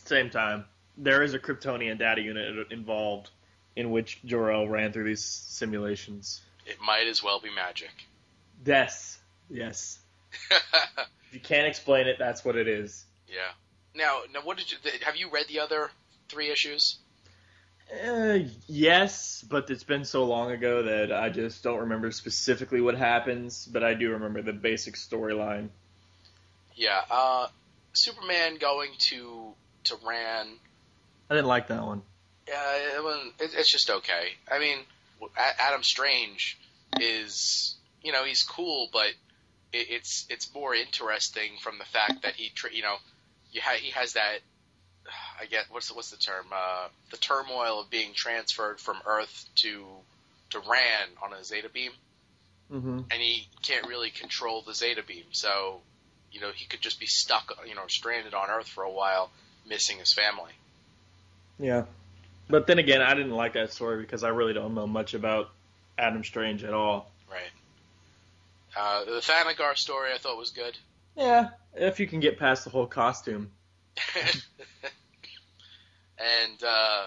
[0.02, 3.30] the same time, there is a Kryptonian data unit involved
[3.78, 6.40] in which Jor-El ran through these simulations.
[6.66, 7.92] It might as well be magic.
[8.66, 9.20] Yes.
[9.48, 10.00] Yes.
[10.50, 13.04] if you can't explain it, that's what it is.
[13.28, 13.52] Yeah.
[13.94, 15.14] Now, now, what did you have?
[15.14, 15.92] You read the other
[16.28, 16.96] three issues?
[18.04, 22.96] Uh, yes, but it's been so long ago that I just don't remember specifically what
[22.96, 23.64] happens.
[23.64, 25.68] But I do remember the basic storyline.
[26.74, 27.00] Yeah.
[27.08, 27.46] Uh,
[27.92, 30.48] Superman going to to Rann.
[31.30, 32.02] I didn't like that one.
[32.48, 33.32] Yeah, it, was.
[33.40, 34.30] it's just okay.
[34.50, 34.78] I mean,
[35.36, 36.58] Adam Strange
[37.00, 39.08] is, you know, he's cool, but
[39.72, 42.96] it, it's it's more interesting from the fact that he, you know,
[43.52, 44.38] you ha- he has that.
[45.40, 46.46] I get what's the, what's the term?
[46.52, 49.84] Uh, the turmoil of being transferred from Earth to
[50.50, 51.92] to Rann on a Zeta beam,
[52.72, 53.00] mm-hmm.
[53.10, 55.80] and he can't really control the Zeta beam, so
[56.32, 59.30] you know he could just be stuck, you know, stranded on Earth for a while,
[59.66, 60.52] missing his family.
[61.58, 61.84] Yeah.
[62.50, 65.50] But then again, I didn't like that story because I really don't know much about
[65.98, 67.10] Adam Strange at all.
[67.30, 67.50] Right.
[68.76, 70.76] Uh, the Thanagar story I thought was good.
[71.16, 73.50] Yeah, if you can get past the whole costume.
[76.18, 77.06] and uh,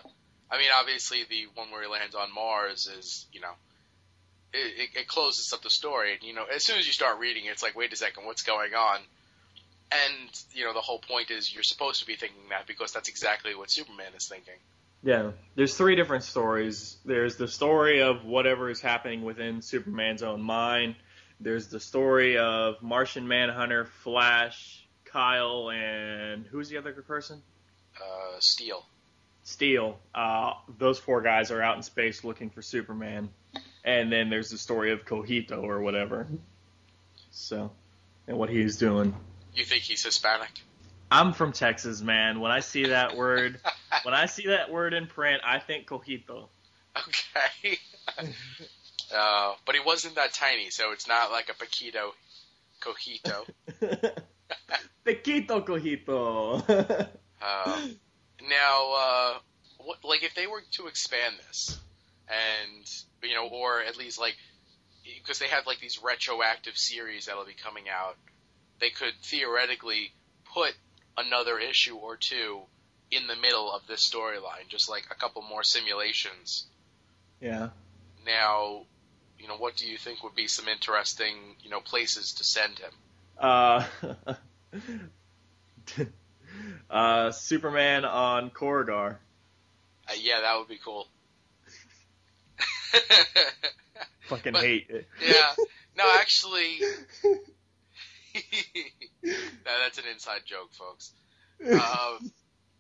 [0.52, 3.54] I mean, obviously, the one where he lands on Mars is, you know,
[4.54, 6.14] it, it, it closes up the story.
[6.14, 8.44] And you know, as soon as you start reading, it's like, wait a second, what's
[8.44, 9.00] going on?
[9.92, 13.10] And you know, the whole point is you're supposed to be thinking that because that's
[13.10, 14.56] exactly what Superman is thinking.
[15.04, 16.98] Yeah, there's three different stories.
[17.06, 20.96] There's the story of whatever is happening within Superman's own mind.
[21.40, 27.42] There's the story of Martian Manhunter, Flash, Kyle, and who's the other person?
[27.98, 28.86] Uh, Steel.
[29.44, 29.98] Steel.
[30.14, 33.30] Uh, those four guys are out in space looking for Superman.
[33.84, 36.28] And then there's the story of Cogito or whatever.
[37.32, 37.72] So,
[38.28, 39.16] and what he's doing.
[39.56, 40.52] You think he's Hispanic?
[41.12, 42.40] I'm from Texas, man.
[42.40, 43.60] When I see that word,
[44.04, 46.48] when I see that word in print, I think cojito.
[46.98, 47.78] Okay.
[49.16, 52.12] uh, but he wasn't that tiny, so it's not like a paquito
[52.82, 53.46] cojito.
[55.06, 57.08] Paquito cojito.
[57.42, 57.82] uh,
[58.50, 59.38] now, uh,
[59.80, 61.80] what, like if they were to expand this,
[62.30, 64.36] and you know, or at least like
[65.18, 68.16] because they have like these retroactive series that'll be coming out,
[68.80, 70.14] they could theoretically
[70.54, 70.74] put
[71.18, 72.62] another issue or two
[73.12, 76.66] in the middle of this storyline, just like a couple more simulations.
[77.40, 77.70] Yeah.
[78.26, 78.84] Now,
[79.40, 82.80] you know, what do you think would be some interesting, you know, places to send
[82.80, 82.92] him?
[83.38, 83.86] Uh,
[86.90, 89.18] uh, Superman on Korugar.
[90.08, 91.08] Uh, yeah, that would be cool.
[94.28, 95.08] Fucking but, hate it.
[95.26, 95.56] Yeah.
[95.98, 96.80] No, actually,
[99.24, 101.14] no, that's an inside joke, folks.
[101.64, 102.32] Um,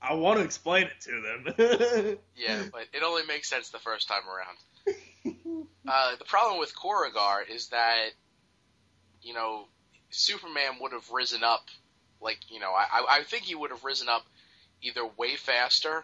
[0.02, 2.18] I want to explain it to them.
[2.36, 5.66] yeah, but it only makes sense the first time around.
[5.88, 8.08] Uh, the problem with Korugar is that,
[9.22, 9.68] you know,
[10.10, 11.66] Superman would have risen up,
[12.20, 14.26] like, you know, I, I think he would have risen up
[14.82, 16.04] either way faster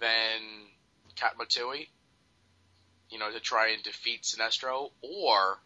[0.00, 0.40] than
[1.16, 1.46] Katma
[3.10, 5.58] you know, to try and defeat Sinestro, or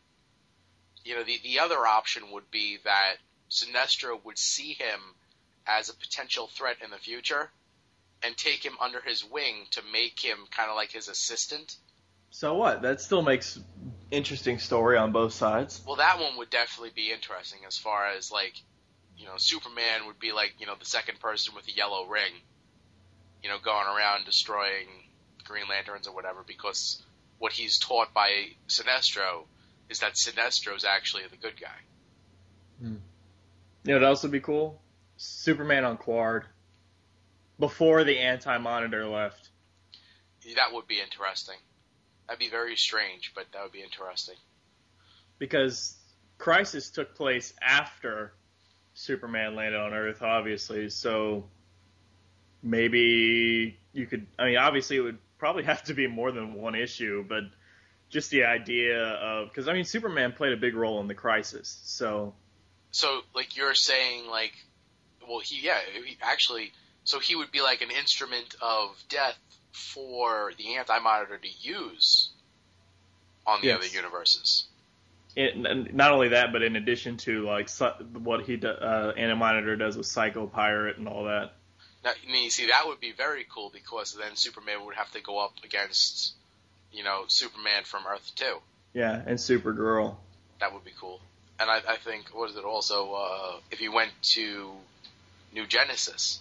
[1.05, 3.17] you know, the, the other option would be that
[3.55, 5.01] Sinestro would see him
[5.67, 7.51] as a potential threat in the future
[8.23, 11.77] and take him under his wing to make him kind of like his assistant.
[12.31, 12.83] So what?
[12.83, 13.61] That still makes
[14.11, 15.81] interesting story on both sides.
[15.87, 18.55] Well, that one would definitely be interesting as far as like,
[19.17, 22.33] you know, Superman would be like, you know, the second person with a yellow ring,
[23.43, 24.88] you know, going around destroying
[25.45, 27.01] Green Lanterns or whatever because
[27.38, 29.45] what he's taught by Sinestro
[29.88, 31.79] is that Sinestro's actually the good guy.
[32.81, 32.97] Hmm.
[33.85, 34.81] You know, it'd also be cool.
[35.16, 36.44] Superman on Qward
[37.59, 39.51] before the Anti Monitor left.
[40.57, 41.57] That would be interesting.
[42.27, 44.37] That'd be very strange, but that would be interesting.
[45.38, 45.97] Because
[46.38, 48.33] Crisis took place after
[48.94, 50.88] Superman landed on Earth, obviously.
[50.88, 51.44] So
[52.62, 54.27] maybe you could.
[54.38, 57.44] I mean, obviously, it would probably have to be more than one issue, but
[58.09, 61.79] just the idea of because I mean, Superman played a big role in the Crisis,
[61.85, 62.35] so.
[62.95, 64.53] So, like you're saying, like,
[65.29, 69.37] well, he yeah, he actually, so he would be like an instrument of death
[69.73, 72.31] for the Anti Monitor to use
[73.49, 73.79] on the yes.
[73.79, 74.67] other universes.
[75.35, 77.69] It, not only that, but in addition to like
[78.13, 81.55] what he do, uh, Anti Monitor does with Psycho Pirate and all that.
[82.05, 85.21] Now, mean you see, that would be very cool because then Superman would have to
[85.21, 86.35] go up against,
[86.93, 88.59] you know, Superman from Earth Two.
[88.93, 90.15] Yeah, and Supergirl.
[90.61, 91.21] That would be cool.
[91.61, 94.73] And I, I think, what is it also, uh, if he went to
[95.53, 96.40] New Genesis.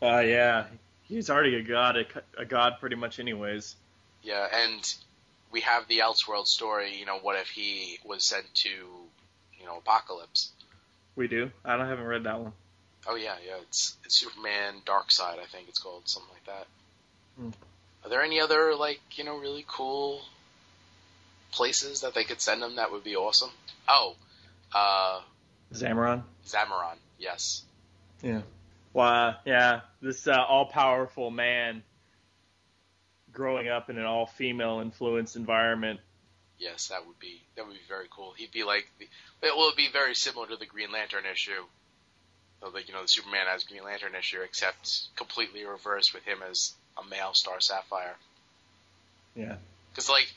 [0.00, 0.66] Uh, yeah,
[1.02, 2.04] he's already a god, a,
[2.38, 3.74] a god pretty much, anyways.
[4.22, 4.94] Yeah, and
[5.50, 6.96] we have the Elseworld story.
[6.96, 10.48] You know, what if he was sent to, you know, Apokolips?
[11.16, 11.50] We do.
[11.64, 12.52] I don't I haven't read that one.
[13.06, 13.56] Oh yeah, yeah.
[13.62, 14.74] It's, it's Superman
[15.08, 16.66] Side, I think it's called something like that.
[17.38, 17.50] Hmm.
[18.04, 20.22] Are there any other like you know really cool
[21.54, 23.50] places that they could send him that would be awesome?
[23.88, 24.16] Oh,
[24.74, 25.20] uh,
[25.72, 26.22] Zamaron.
[26.46, 27.62] Zamaron, yes.
[28.22, 28.42] Yeah.
[28.92, 31.82] Wow, yeah, this uh, all-powerful man
[33.32, 35.98] growing up in an all-female influenced environment.
[36.58, 38.32] Yes, that would be that would be very cool.
[38.36, 39.08] He'd be like, the,
[39.42, 41.64] it will be very similar to the Green Lantern issue,
[42.60, 46.72] the you know the Superman as Green Lantern issue, except completely reversed with him as
[46.96, 48.14] a male Star Sapphire.
[49.34, 49.56] Yeah,
[49.90, 50.32] because like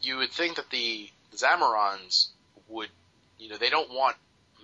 [0.00, 2.28] you would think that the Zamarons
[2.68, 2.88] would,
[3.38, 4.16] you know, they don't want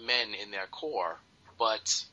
[0.04, 1.18] men in their Corps,
[1.58, 2.04] but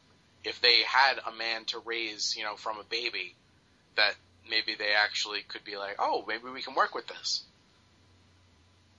[0.44, 3.36] if they had a man to raise, you know, from a baby,
[3.96, 4.16] that
[4.50, 7.44] maybe they actually could be like, oh, maybe we can work with this.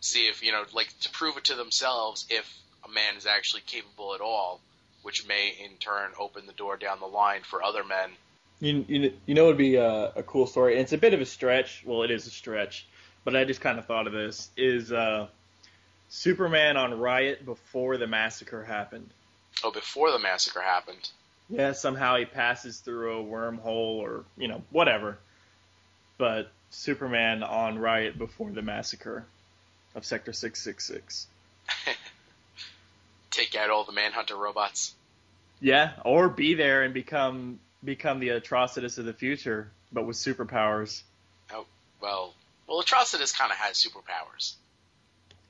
[0.01, 2.51] See if, you know, like to prove it to themselves if
[2.85, 4.61] a man is actually capable at all,
[5.03, 8.11] which may in turn open the door down the line for other men.
[8.61, 10.75] You, you, you know, it would be a, a cool story.
[10.75, 11.83] And it's a bit of a stretch.
[11.85, 12.87] Well, it is a stretch,
[13.25, 14.51] but I just kind of thought of this.
[14.57, 15.29] Is uh,
[16.09, 19.09] Superman on Ryut before the massacre happened?
[19.63, 21.11] Oh, before the massacre happened.
[21.49, 25.19] Yeah, somehow he passes through a wormhole or, you know, whatever.
[26.19, 29.25] But Superman on Ryut before the massacre
[29.95, 31.27] of Sector 666.
[33.31, 34.95] Take out all the Manhunter robots.
[35.61, 41.03] Yeah, or be there and become become the Atrocitus of the future, but with superpowers.
[41.53, 41.67] Oh,
[42.01, 42.35] well,
[42.67, 44.55] well, Atrocitus kind of has superpowers.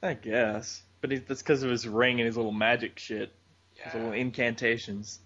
[0.03, 3.33] I guess, but he, that's because of his ring and his little magic shit,
[3.77, 3.85] yeah.
[3.85, 5.19] his little incantations.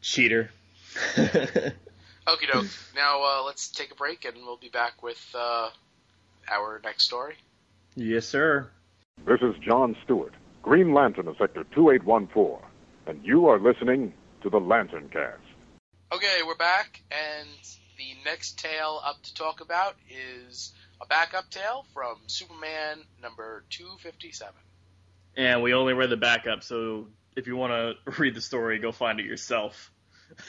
[0.00, 0.50] Cheater.
[1.16, 2.66] Okie doke.
[2.94, 5.70] Now uh, let's take a break and we'll be back with uh,
[6.50, 7.34] our next story.
[7.94, 8.68] Yes, sir.
[9.24, 12.58] This is John Stewart, Green Lantern of Sector 2814,
[13.06, 14.12] and you are listening
[14.42, 15.40] to the Lantern Cast.
[16.12, 17.48] Okay, we're back, and
[17.96, 24.54] the next tale up to talk about is a backup tale from Superman number 257.
[25.36, 28.92] And we only read the backup, so if you want to read the story, go
[28.92, 29.92] find it yourself.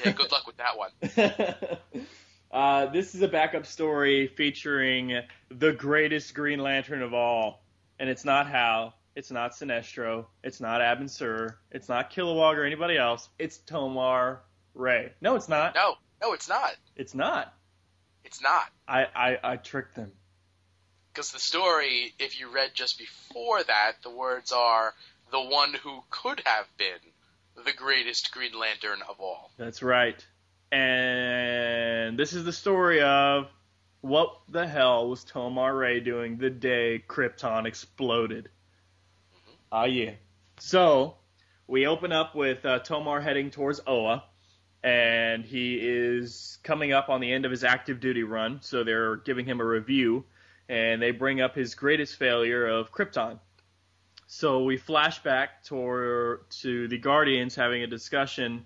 [0.03, 2.07] Yeah, good luck with that one.
[2.51, 7.63] uh, this is a backup story featuring the greatest Green Lantern of all,
[7.99, 12.63] and it's not Hal, it's not Sinestro, it's not Abin Sur, it's not Kilowog or
[12.65, 13.29] anybody else.
[13.37, 14.41] It's Tomar
[14.73, 15.11] Ray.
[15.21, 15.75] No, it's not.
[15.75, 16.75] No, no, it's not.
[16.95, 17.53] It's not.
[18.23, 18.69] It's not.
[18.87, 20.11] I I, I tricked them.
[21.17, 24.93] Because the story, if you read just before that, the words are
[25.31, 29.49] the one who could have been the greatest Green Lantern of all.
[29.57, 30.23] That's right.
[30.71, 33.47] And this is the story of
[34.01, 38.49] what the hell was Tomar-Re doing the day Krypton exploded.
[39.33, 39.51] Mm-hmm.
[39.71, 39.85] Ah, mm-hmm.
[39.85, 40.11] uh, yeah.
[40.59, 41.15] So
[41.65, 44.23] we open up with uh, Tomar heading towards Oa,
[44.83, 48.59] and he is coming up on the end of his active duty run.
[48.61, 50.23] So they're giving him a review,
[50.69, 53.39] and they bring up his greatest failure of Krypton.
[54.27, 58.65] So we flash back to, to the Guardians having a discussion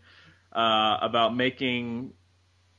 [0.51, 2.13] uh, about making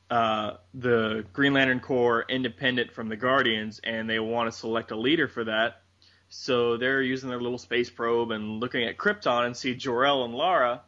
[0.09, 4.95] uh, the Green Lantern Corps independent from the Guardians, and they want to select a
[4.95, 5.81] leader for that.
[6.29, 10.35] So they're using their little space probe and looking at Krypton and see Jor-El and
[10.35, 10.81] Lara,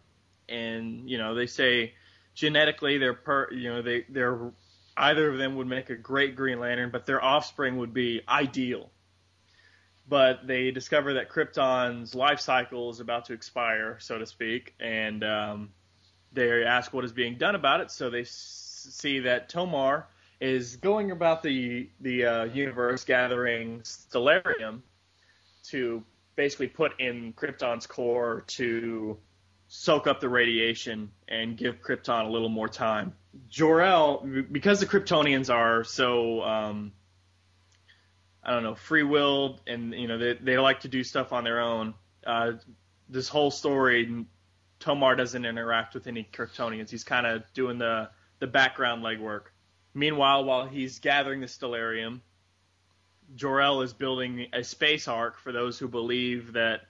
[0.49, 1.93] and you know they say
[2.33, 4.51] genetically they're per, you know they they're
[4.97, 8.89] either of them would make a great Green Lantern, but their offspring would be ideal.
[10.07, 15.23] But they discover that Krypton's life cycle is about to expire, so to speak, and
[15.23, 15.69] um,
[16.31, 17.89] they ask what is being done about it.
[17.89, 20.07] So they s- see that Tomar
[20.39, 24.81] is going about the the uh, universe gathering stellarium
[25.63, 26.03] to
[26.35, 29.17] basically put in Krypton's core to
[29.77, 33.13] soak up the radiation and give Krypton a little more time.
[33.49, 36.93] Jor-El, because the Kryptonians are so, um,
[38.41, 41.59] I don't know, free-willed and you know they they like to do stuff on their
[41.59, 41.93] own.
[42.25, 42.53] Uh,
[43.09, 44.25] this whole story,
[44.79, 46.89] Tomar doesn't interact with any Kryptonians.
[46.89, 48.09] He's kind of doing the
[48.39, 49.47] the background legwork.
[49.93, 52.21] Meanwhile, while he's gathering the stellarium,
[53.35, 56.81] Jor-El is building a space ark for those who believe that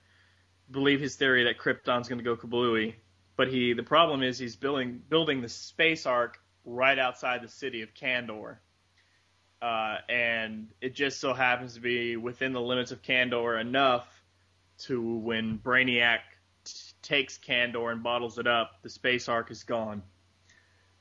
[0.69, 2.95] believe his theory that Krypton's going to go kablooey.
[3.37, 7.81] But he the problem is he's building building the space ark right outside the city
[7.81, 8.57] of Kandor.
[9.61, 14.07] Uh, and it just so happens to be within the limits of Kandor enough
[14.77, 16.19] to when Brainiac
[16.65, 20.03] t- takes Kandor and bottles it up, the space ark is gone.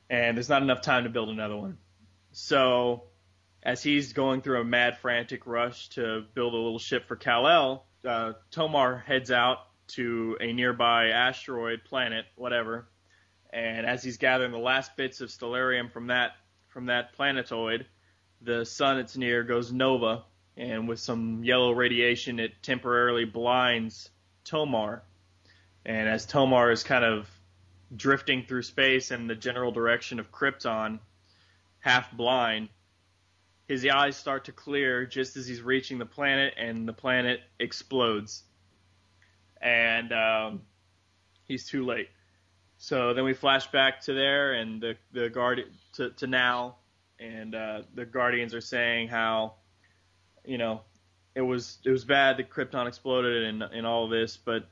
[0.08, 1.78] And there's not enough time to build another one.
[2.32, 3.04] So
[3.62, 7.83] as he's going through a mad, frantic rush to build a little ship for Kal-El,
[8.04, 12.86] uh, Tomar heads out to a nearby asteroid, planet, whatever.
[13.50, 16.32] And as he's gathering the last bits of stellarium from that
[16.68, 17.86] from that planetoid,
[18.42, 20.24] the sun it's near goes nova,
[20.56, 24.10] and with some yellow radiation, it temporarily blinds
[24.44, 25.02] Tomar.
[25.86, 27.28] And as Tomar is kind of
[27.94, 30.98] drifting through space in the general direction of Krypton,
[31.80, 32.68] half blind,
[33.68, 38.42] his eyes start to clear just as he's reaching the planet, and the planet explodes.
[39.60, 40.62] And um,
[41.44, 42.08] he's too late.
[42.76, 45.62] So then we flash back to there, and the the guard
[45.94, 46.76] to, to now,
[47.18, 49.54] and uh, the Guardians are saying how,
[50.44, 50.82] you know,
[51.34, 54.68] it was it was bad that Krypton exploded and and all this, but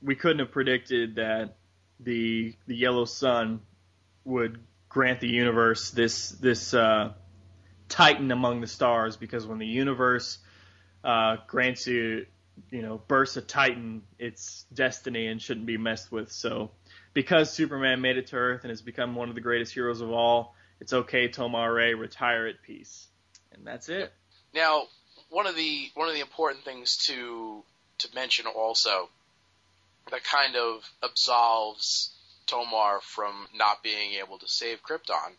[0.00, 1.56] we couldn't have predicted that
[1.98, 3.60] the the yellow sun
[4.24, 7.12] would grant the universe this this uh,
[7.88, 10.38] titan among the stars because when the universe
[11.04, 12.26] uh, grants you
[12.70, 16.30] you know bursts a titan it's destiny and shouldn't be messed with.
[16.32, 16.70] So
[17.14, 20.10] because superman made it to earth and has become one of the greatest heroes of
[20.10, 23.08] all it's okay tomar-re retire at peace.
[23.52, 24.12] And that's it.
[24.54, 24.84] Now,
[25.30, 27.62] one of the one of the important things to
[27.98, 29.08] to mention also
[30.10, 32.14] that kind of absolves
[32.46, 35.34] Tomar from not being able to save Krypton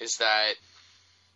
[0.00, 0.54] is that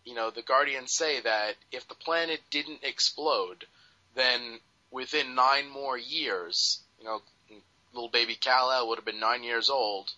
[0.04, 3.66] you know the Guardians say that if the planet didn't explode,
[4.14, 7.22] then within nine more years, you know,
[7.92, 10.10] little baby Kal-El would have been nine years old.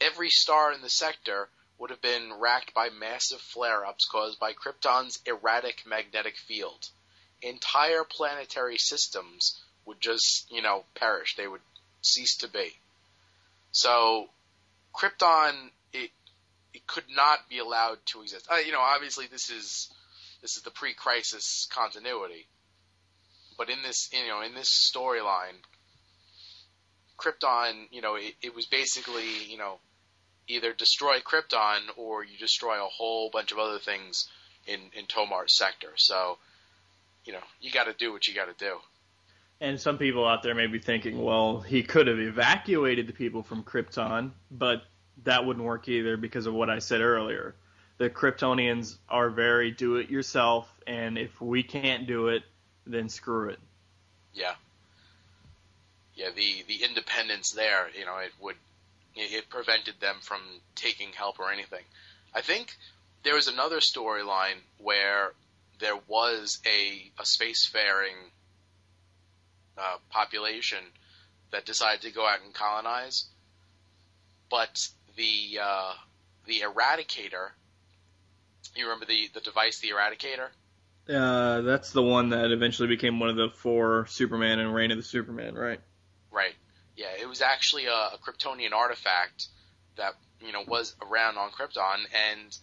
[0.00, 1.48] Every star in the sector
[1.78, 6.88] would have been racked by massive flare-ups caused by Krypton's erratic magnetic field.
[7.40, 11.36] Entire planetary systems would just, you know, perish.
[11.36, 11.60] They would
[12.02, 12.72] cease to be.
[13.70, 14.28] So,
[14.94, 15.70] Krypton,
[16.74, 18.46] it could not be allowed to exist.
[18.50, 19.90] Uh, you know, obviously this is
[20.42, 22.46] this is the pre-crisis continuity,
[23.56, 25.56] but in this, you know, in this storyline,
[27.18, 29.78] Krypton, you know, it, it was basically, you know,
[30.46, 34.28] either destroy Krypton or you destroy a whole bunch of other things
[34.66, 35.92] in in Tomar's sector.
[35.96, 36.38] So,
[37.24, 38.78] you know, you got to do what you got to do.
[39.60, 43.42] And some people out there may be thinking, well, he could have evacuated the people
[43.42, 44.84] from Krypton, but
[45.24, 47.54] that wouldn't work either because of what I said earlier.
[47.98, 52.44] The Kryptonians are very do it yourself, and if we can't do it,
[52.86, 53.58] then screw it.
[54.32, 54.54] Yeah.
[56.14, 58.56] Yeah, the the independence there, you know, it would
[59.14, 60.40] it, prevented them from
[60.74, 61.84] taking help or anything.
[62.34, 62.76] I think
[63.24, 65.32] there was another storyline where
[65.80, 68.16] there was a a spacefaring
[69.76, 70.78] uh, population
[71.50, 73.24] that decided to go out and colonize,
[74.50, 74.88] but
[75.18, 75.92] the uh,
[76.46, 77.50] the Eradicator.
[78.74, 80.48] You remember the the device, the Eradicator?
[81.12, 84.96] Uh, that's the one that eventually became one of the four Superman and Reign of
[84.96, 85.80] the Supermen, right?
[86.30, 86.54] Right.
[86.96, 89.46] Yeah, it was actually a, a Kryptonian artifact
[89.96, 92.56] that you know was around on Krypton, and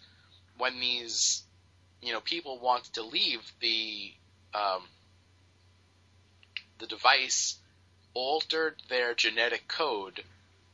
[0.57, 1.43] when these
[2.01, 4.13] you know people wanted to leave, the
[4.53, 4.83] um,
[6.79, 7.57] the device
[8.13, 10.23] altered their genetic code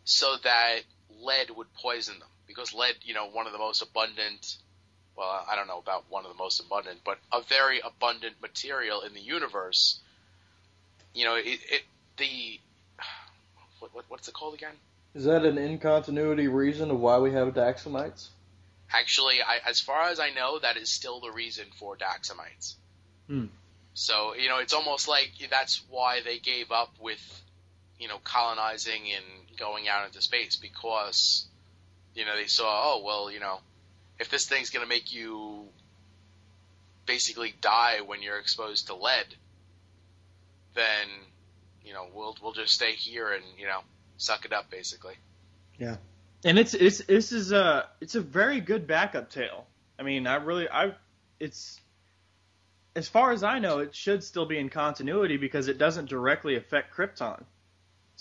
[0.04, 0.82] so that
[1.20, 4.58] lead would poison them because lead, you know, one of the most abundant.
[5.16, 9.02] Well, I don't know about one of the most abundant, but a very abundant material
[9.02, 10.00] in the universe.
[11.14, 11.82] You know, it, it
[12.18, 12.60] the
[13.80, 14.76] what, what what's it called again?
[15.14, 18.30] Is that an in-continuity reason of why we have Daxamites?
[18.94, 22.76] Actually, I, as far as I know, that is still the reason for Daxamites.
[23.28, 23.46] Hmm.
[23.94, 27.44] So you know, it's almost like that's why they gave up with,
[28.02, 31.48] you know, colonizing and going out into space because,
[32.16, 33.60] you know, they saw, oh well, you know,
[34.20, 35.68] if this thing's gonna make you
[37.06, 39.26] basically die when you're exposed to lead,
[40.74, 41.08] then,
[41.86, 43.82] you know, we'll we'll just stay here and you know
[44.18, 45.16] suck it up basically.
[45.78, 45.98] Yeah.
[46.44, 49.68] And it's it's this is a it's a very good backup tale.
[50.00, 50.96] I mean, I really I
[51.40, 51.80] it's
[52.96, 56.56] as far as I know, it should still be in continuity because it doesn't directly
[56.56, 57.44] affect Krypton.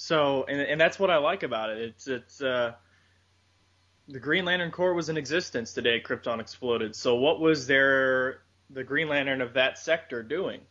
[0.02, 1.78] So, and and that's what I like about it.
[1.78, 2.72] It's it's uh,
[4.08, 6.96] the Green Lantern Corps was in existence the day Krypton exploded.
[6.96, 8.40] So, what was their
[8.70, 10.62] the Green Lantern of that sector doing?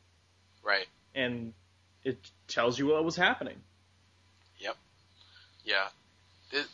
[0.63, 0.87] Right.
[1.13, 1.53] And
[2.03, 2.17] it
[2.47, 3.57] tells you what was happening.
[4.57, 4.77] Yep.
[5.63, 5.89] Yeah.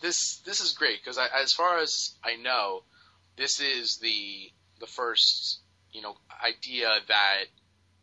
[0.01, 2.83] This this is great because as far as I know,
[3.35, 4.49] this is the
[4.79, 5.59] the first
[5.91, 7.43] you know idea that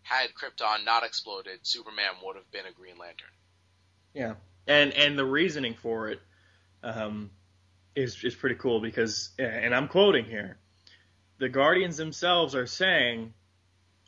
[0.02, 3.32] had Krypton not exploded, Superman would have been a Green Lantern.
[4.14, 4.34] Yeah,
[4.66, 6.20] and and the reasoning for it
[6.82, 7.30] um,
[7.94, 10.58] is is pretty cool because, and I'm quoting here,
[11.38, 13.32] the Guardians themselves are saying,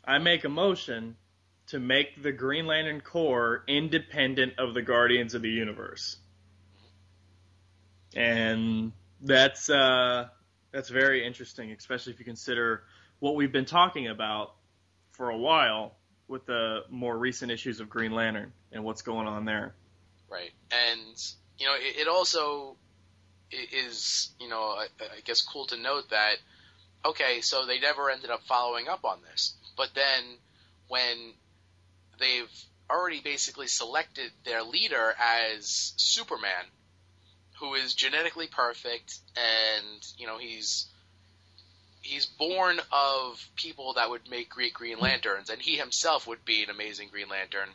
[0.03, 1.15] "I make a motion
[1.67, 6.17] to make the Green Lantern Corps independent of the Guardians of the Universe,"
[8.15, 8.91] and
[9.21, 10.27] that's uh,
[10.71, 12.83] that's very interesting, especially if you consider
[13.19, 14.53] what we've been talking about
[15.11, 15.95] for a while
[16.27, 19.73] with the more recent issues of Green Lantern and what's going on there.
[20.29, 21.17] Right, and
[21.57, 22.77] you know, it, it also
[23.51, 26.35] is you know, I, I guess cool to note that
[27.05, 30.23] okay, so they never ended up following up on this, but then
[30.87, 31.33] when
[32.19, 32.51] they've
[32.89, 36.65] already basically selected their leader as Superman,
[37.59, 40.87] who is genetically perfect, and you know he's
[42.01, 46.63] he's born of people that would make great Green Lanterns, and he himself would be
[46.63, 47.69] an amazing Green Lantern.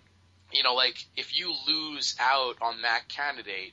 [0.53, 3.73] You know, like if you lose out on that candidate,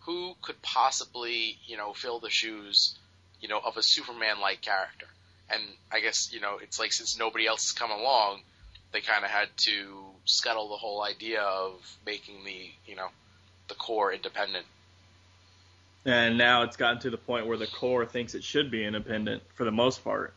[0.00, 2.98] who could possibly you know fill the shoes,
[3.40, 5.06] you know, of a Superman-like character?
[5.50, 5.62] And
[5.92, 8.40] I guess you know it's like since nobody else has come along,
[8.92, 13.08] they kind of had to scuttle the whole idea of making the you know
[13.68, 14.66] the Corps independent.
[16.04, 19.42] And now it's gotten to the point where the Corps thinks it should be independent
[19.54, 20.32] for the most part.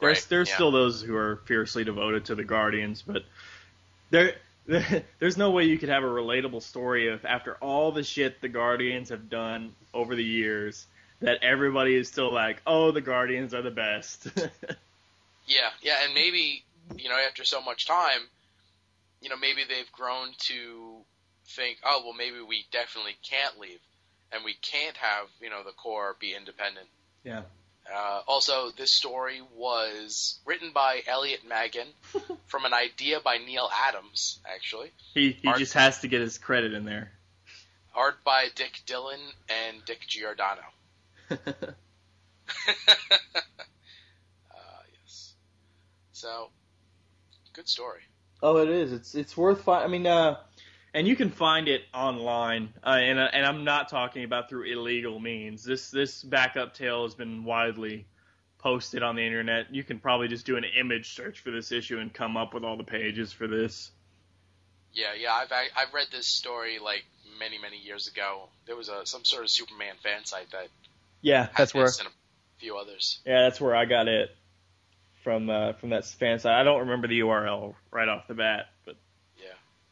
[0.00, 0.54] There's Right, there's yeah.
[0.54, 3.24] still those who are fiercely devoted to the Guardians, but
[4.10, 4.34] there
[5.18, 8.48] there's no way you could have a relatable story of after all the shit the
[8.48, 10.86] Guardians have done over the years
[11.20, 14.28] that everybody is still like, "Oh, the Guardians are the best."
[15.46, 16.62] Yeah, yeah, and maybe
[16.96, 18.20] you know after so much time,
[19.20, 20.98] you know maybe they've grown to
[21.44, 23.80] think, oh well, maybe we definitely can't leave,
[24.30, 26.86] and we can't have you know the Corps be independent.
[27.24, 27.42] yeah.
[27.92, 31.88] Uh, also, this story was written by Elliot Maggin
[32.46, 34.90] from an idea by Neal Adams, actually.
[35.14, 37.12] He he Art- just has to get his credit in there.
[37.94, 39.18] Art by Dick Dillin
[39.48, 40.62] and Dick Giordano.
[41.30, 41.36] uh,
[45.02, 45.34] yes.
[46.12, 46.50] So,
[47.52, 48.02] good story.
[48.42, 48.92] Oh, it is.
[48.92, 49.62] It's it's worth.
[49.62, 50.36] Fi- I mean, uh,
[50.94, 52.72] and you can find it online.
[52.84, 55.64] Uh, and uh, and I'm not talking about through illegal means.
[55.64, 58.06] This this backup tale has been widely
[58.58, 59.74] posted on the internet.
[59.74, 62.64] You can probably just do an image search for this issue and come up with
[62.64, 63.90] all the pages for this.
[64.92, 67.04] Yeah, yeah, I've I- I've read this story like
[67.38, 68.48] many many years ago.
[68.66, 70.68] There was a some sort of Superman fan site that
[71.22, 72.10] Yeah, that's where and a
[72.58, 73.20] few others.
[73.24, 74.30] yeah that's where I got it
[75.22, 76.54] from uh, from that fan site.
[76.54, 78.66] I don't remember the URL right off the bat,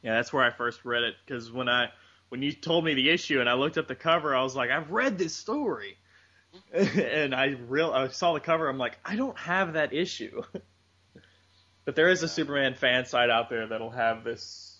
[0.02, 0.14] Yeah.
[0.14, 1.88] that's where I first read it because when I
[2.28, 4.70] when you told me the issue and I looked up the cover, I was like,
[4.70, 5.96] I've read this story.
[6.72, 8.68] and I real I saw the cover.
[8.68, 10.42] I'm like, I don't have that issue.
[11.84, 14.76] but there is a Superman fan site out there that'll have this.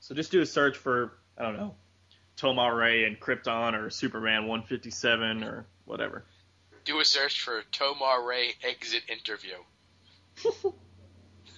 [0.00, 1.74] So just do a search for I don't know,
[2.36, 6.24] Tomar-Re and Krypton or Superman 157 or whatever.
[6.84, 9.54] Do a search for Tomar-Re exit interview.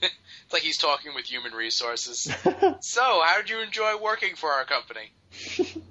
[0.02, 0.12] it's
[0.52, 2.32] like he's talking with human resources.
[2.80, 5.10] So, how did you enjoy working for our company?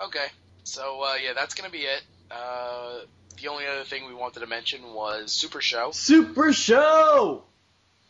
[0.00, 0.26] okay,
[0.64, 2.02] so uh, yeah, that's gonna be it.
[2.30, 3.00] Uh,
[3.40, 5.90] the only other thing we wanted to mention was Super Show.
[5.92, 7.42] Super Show.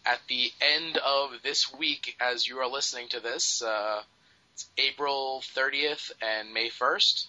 [0.06, 4.00] at the end of this week, as you are listening to this, uh,
[4.54, 7.26] it's April 30th and May 1st,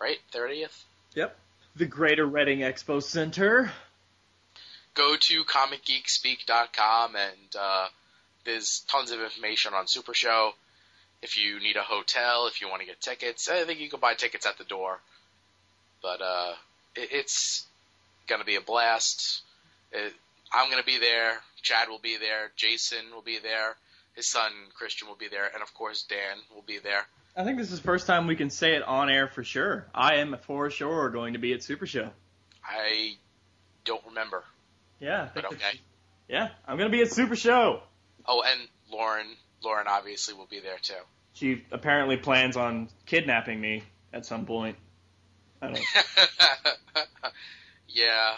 [0.00, 0.18] right?
[0.32, 0.82] 30th?
[1.14, 1.36] Yep.
[1.76, 3.72] the Greater Reading Expo Center.
[4.94, 7.86] Go to comicgeekspeak.com and uh,
[8.44, 10.52] there's tons of information on Super Show.
[11.22, 14.00] If you need a hotel, if you want to get tickets, I think you can
[14.00, 15.00] buy tickets at the door.
[16.02, 16.52] But uh,
[16.94, 17.66] it, it's
[18.26, 19.40] gonna be a blast.
[19.90, 20.12] It,
[20.52, 21.40] I'm gonna be there.
[21.62, 22.50] Chad will be there.
[22.56, 23.74] Jason will be there.
[24.14, 27.06] His son Christian will be there, and of course Dan will be there.
[27.36, 29.86] I think this is the first time we can say it on air for sure.
[29.92, 32.10] I am for sure going to be at Super Show.
[32.64, 33.16] I
[33.84, 34.44] don't remember,
[35.04, 35.28] Yeah.
[35.34, 35.80] But okay.
[36.28, 37.82] Yeah, I'm gonna be at Super Show.
[38.24, 39.26] Oh, and Lauren,
[39.62, 40.94] Lauren obviously will be there too.
[41.34, 43.82] She apparently plans on kidnapping me
[44.14, 44.76] at some point.
[45.60, 45.74] I don't.
[45.74, 47.02] Know.
[47.86, 48.34] Yeah,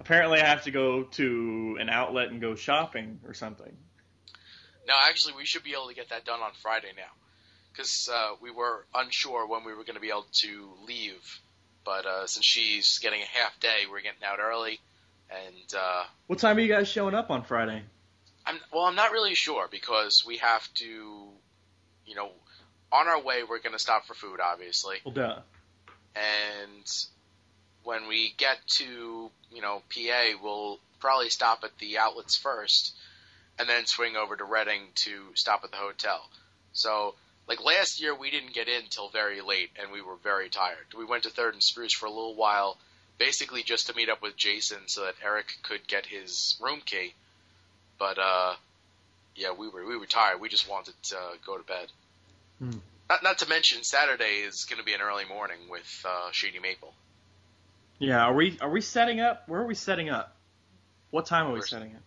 [0.00, 3.70] apparently, I have to go to an outlet and go shopping or something.
[4.88, 7.12] No, actually, we should be able to get that done on Friday now,
[7.70, 11.40] because uh, we were unsure when we were going to be able to leave.
[11.84, 14.80] But uh, since she's getting a half day, we're getting out early,
[15.46, 17.82] and uh, What time are you guys showing up on Friday?
[18.44, 18.84] I'm well.
[18.84, 20.84] I'm not really sure because we have to,
[22.06, 22.30] you know,
[22.90, 25.38] on our way we're going to stop for food, obviously, Well, duh.
[26.16, 26.92] and
[27.84, 32.94] when we get to you know PA, we'll probably stop at the outlets first,
[33.58, 36.28] and then swing over to Reading to stop at the hotel.
[36.72, 37.14] So,
[37.48, 40.86] like last year, we didn't get in till very late, and we were very tired.
[40.96, 42.76] We went to Third and Spruce for a little while,
[43.24, 47.14] basically just to meet up with Jason so that Eric could get his room key.
[47.98, 48.54] But uh,
[49.36, 50.40] yeah, we were we were tired.
[50.40, 51.16] We just wanted to
[51.46, 51.86] go to bed.
[52.58, 52.78] Hmm.
[53.08, 56.58] Not not to mention Saturday is going to be an early morning with uh, Shady
[56.58, 56.92] Maple.
[58.00, 59.48] Yeah, are we are we setting up?
[59.48, 60.34] Where are we setting up?
[61.10, 62.02] What time are we We're- setting up?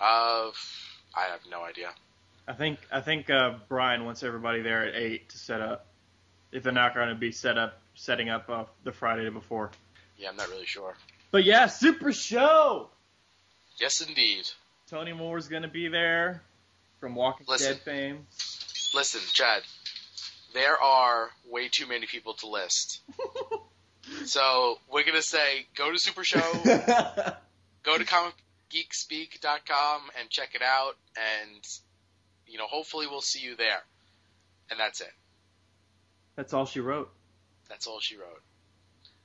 [0.00, 0.50] Uh,
[1.16, 1.90] I have no idea.
[2.48, 5.86] I think I think uh, Brian wants everybody there at eight to set up.
[6.50, 9.70] If they're not going to be set up, setting up uh, the Friday before.
[10.18, 10.94] Yeah, I'm not really sure.
[11.30, 12.88] But yeah, Super Show.
[13.78, 14.50] Yes, indeed.
[14.90, 16.42] Tony Moore's going to be there
[16.98, 17.74] from Walking Listen.
[17.74, 18.26] Dead fame.
[18.94, 19.62] Listen, Chad,
[20.54, 23.00] there are way too many people to list.
[24.24, 26.40] So we're gonna say go to Super Show,
[27.82, 31.66] go to comicgeekspeak.com and check it out, and
[32.46, 33.82] you know hopefully we'll see you there.
[34.70, 35.12] And that's it.
[36.36, 37.10] That's all she wrote.
[37.68, 38.42] That's all she wrote.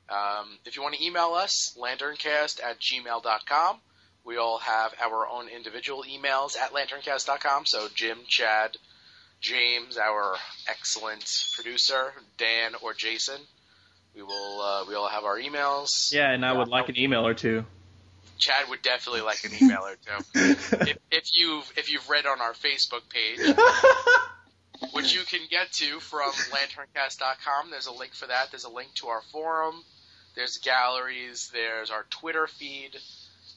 [0.10, 3.78] Um, if you want to email us, lanterncast at gmail.com.
[4.26, 7.66] We all have our own individual emails at lanterncast.com.
[7.66, 8.78] So Jim, Chad,
[9.42, 10.36] James, our
[10.70, 13.40] excellent producer, Dan or Jason.
[14.16, 14.62] We will.
[14.62, 16.14] Uh, we all have our emails.
[16.14, 17.66] Yeah, and I would like an email or two.
[18.38, 20.26] Chad would definitely like an email or two.
[20.36, 23.40] if, if you've if you've read on our Facebook page,
[24.94, 27.72] which you can get to from lanterncast.com.
[27.72, 28.52] There's a link for that.
[28.52, 29.84] There's a link to our forum.
[30.36, 31.50] There's galleries.
[31.54, 32.96] There's our Twitter feed.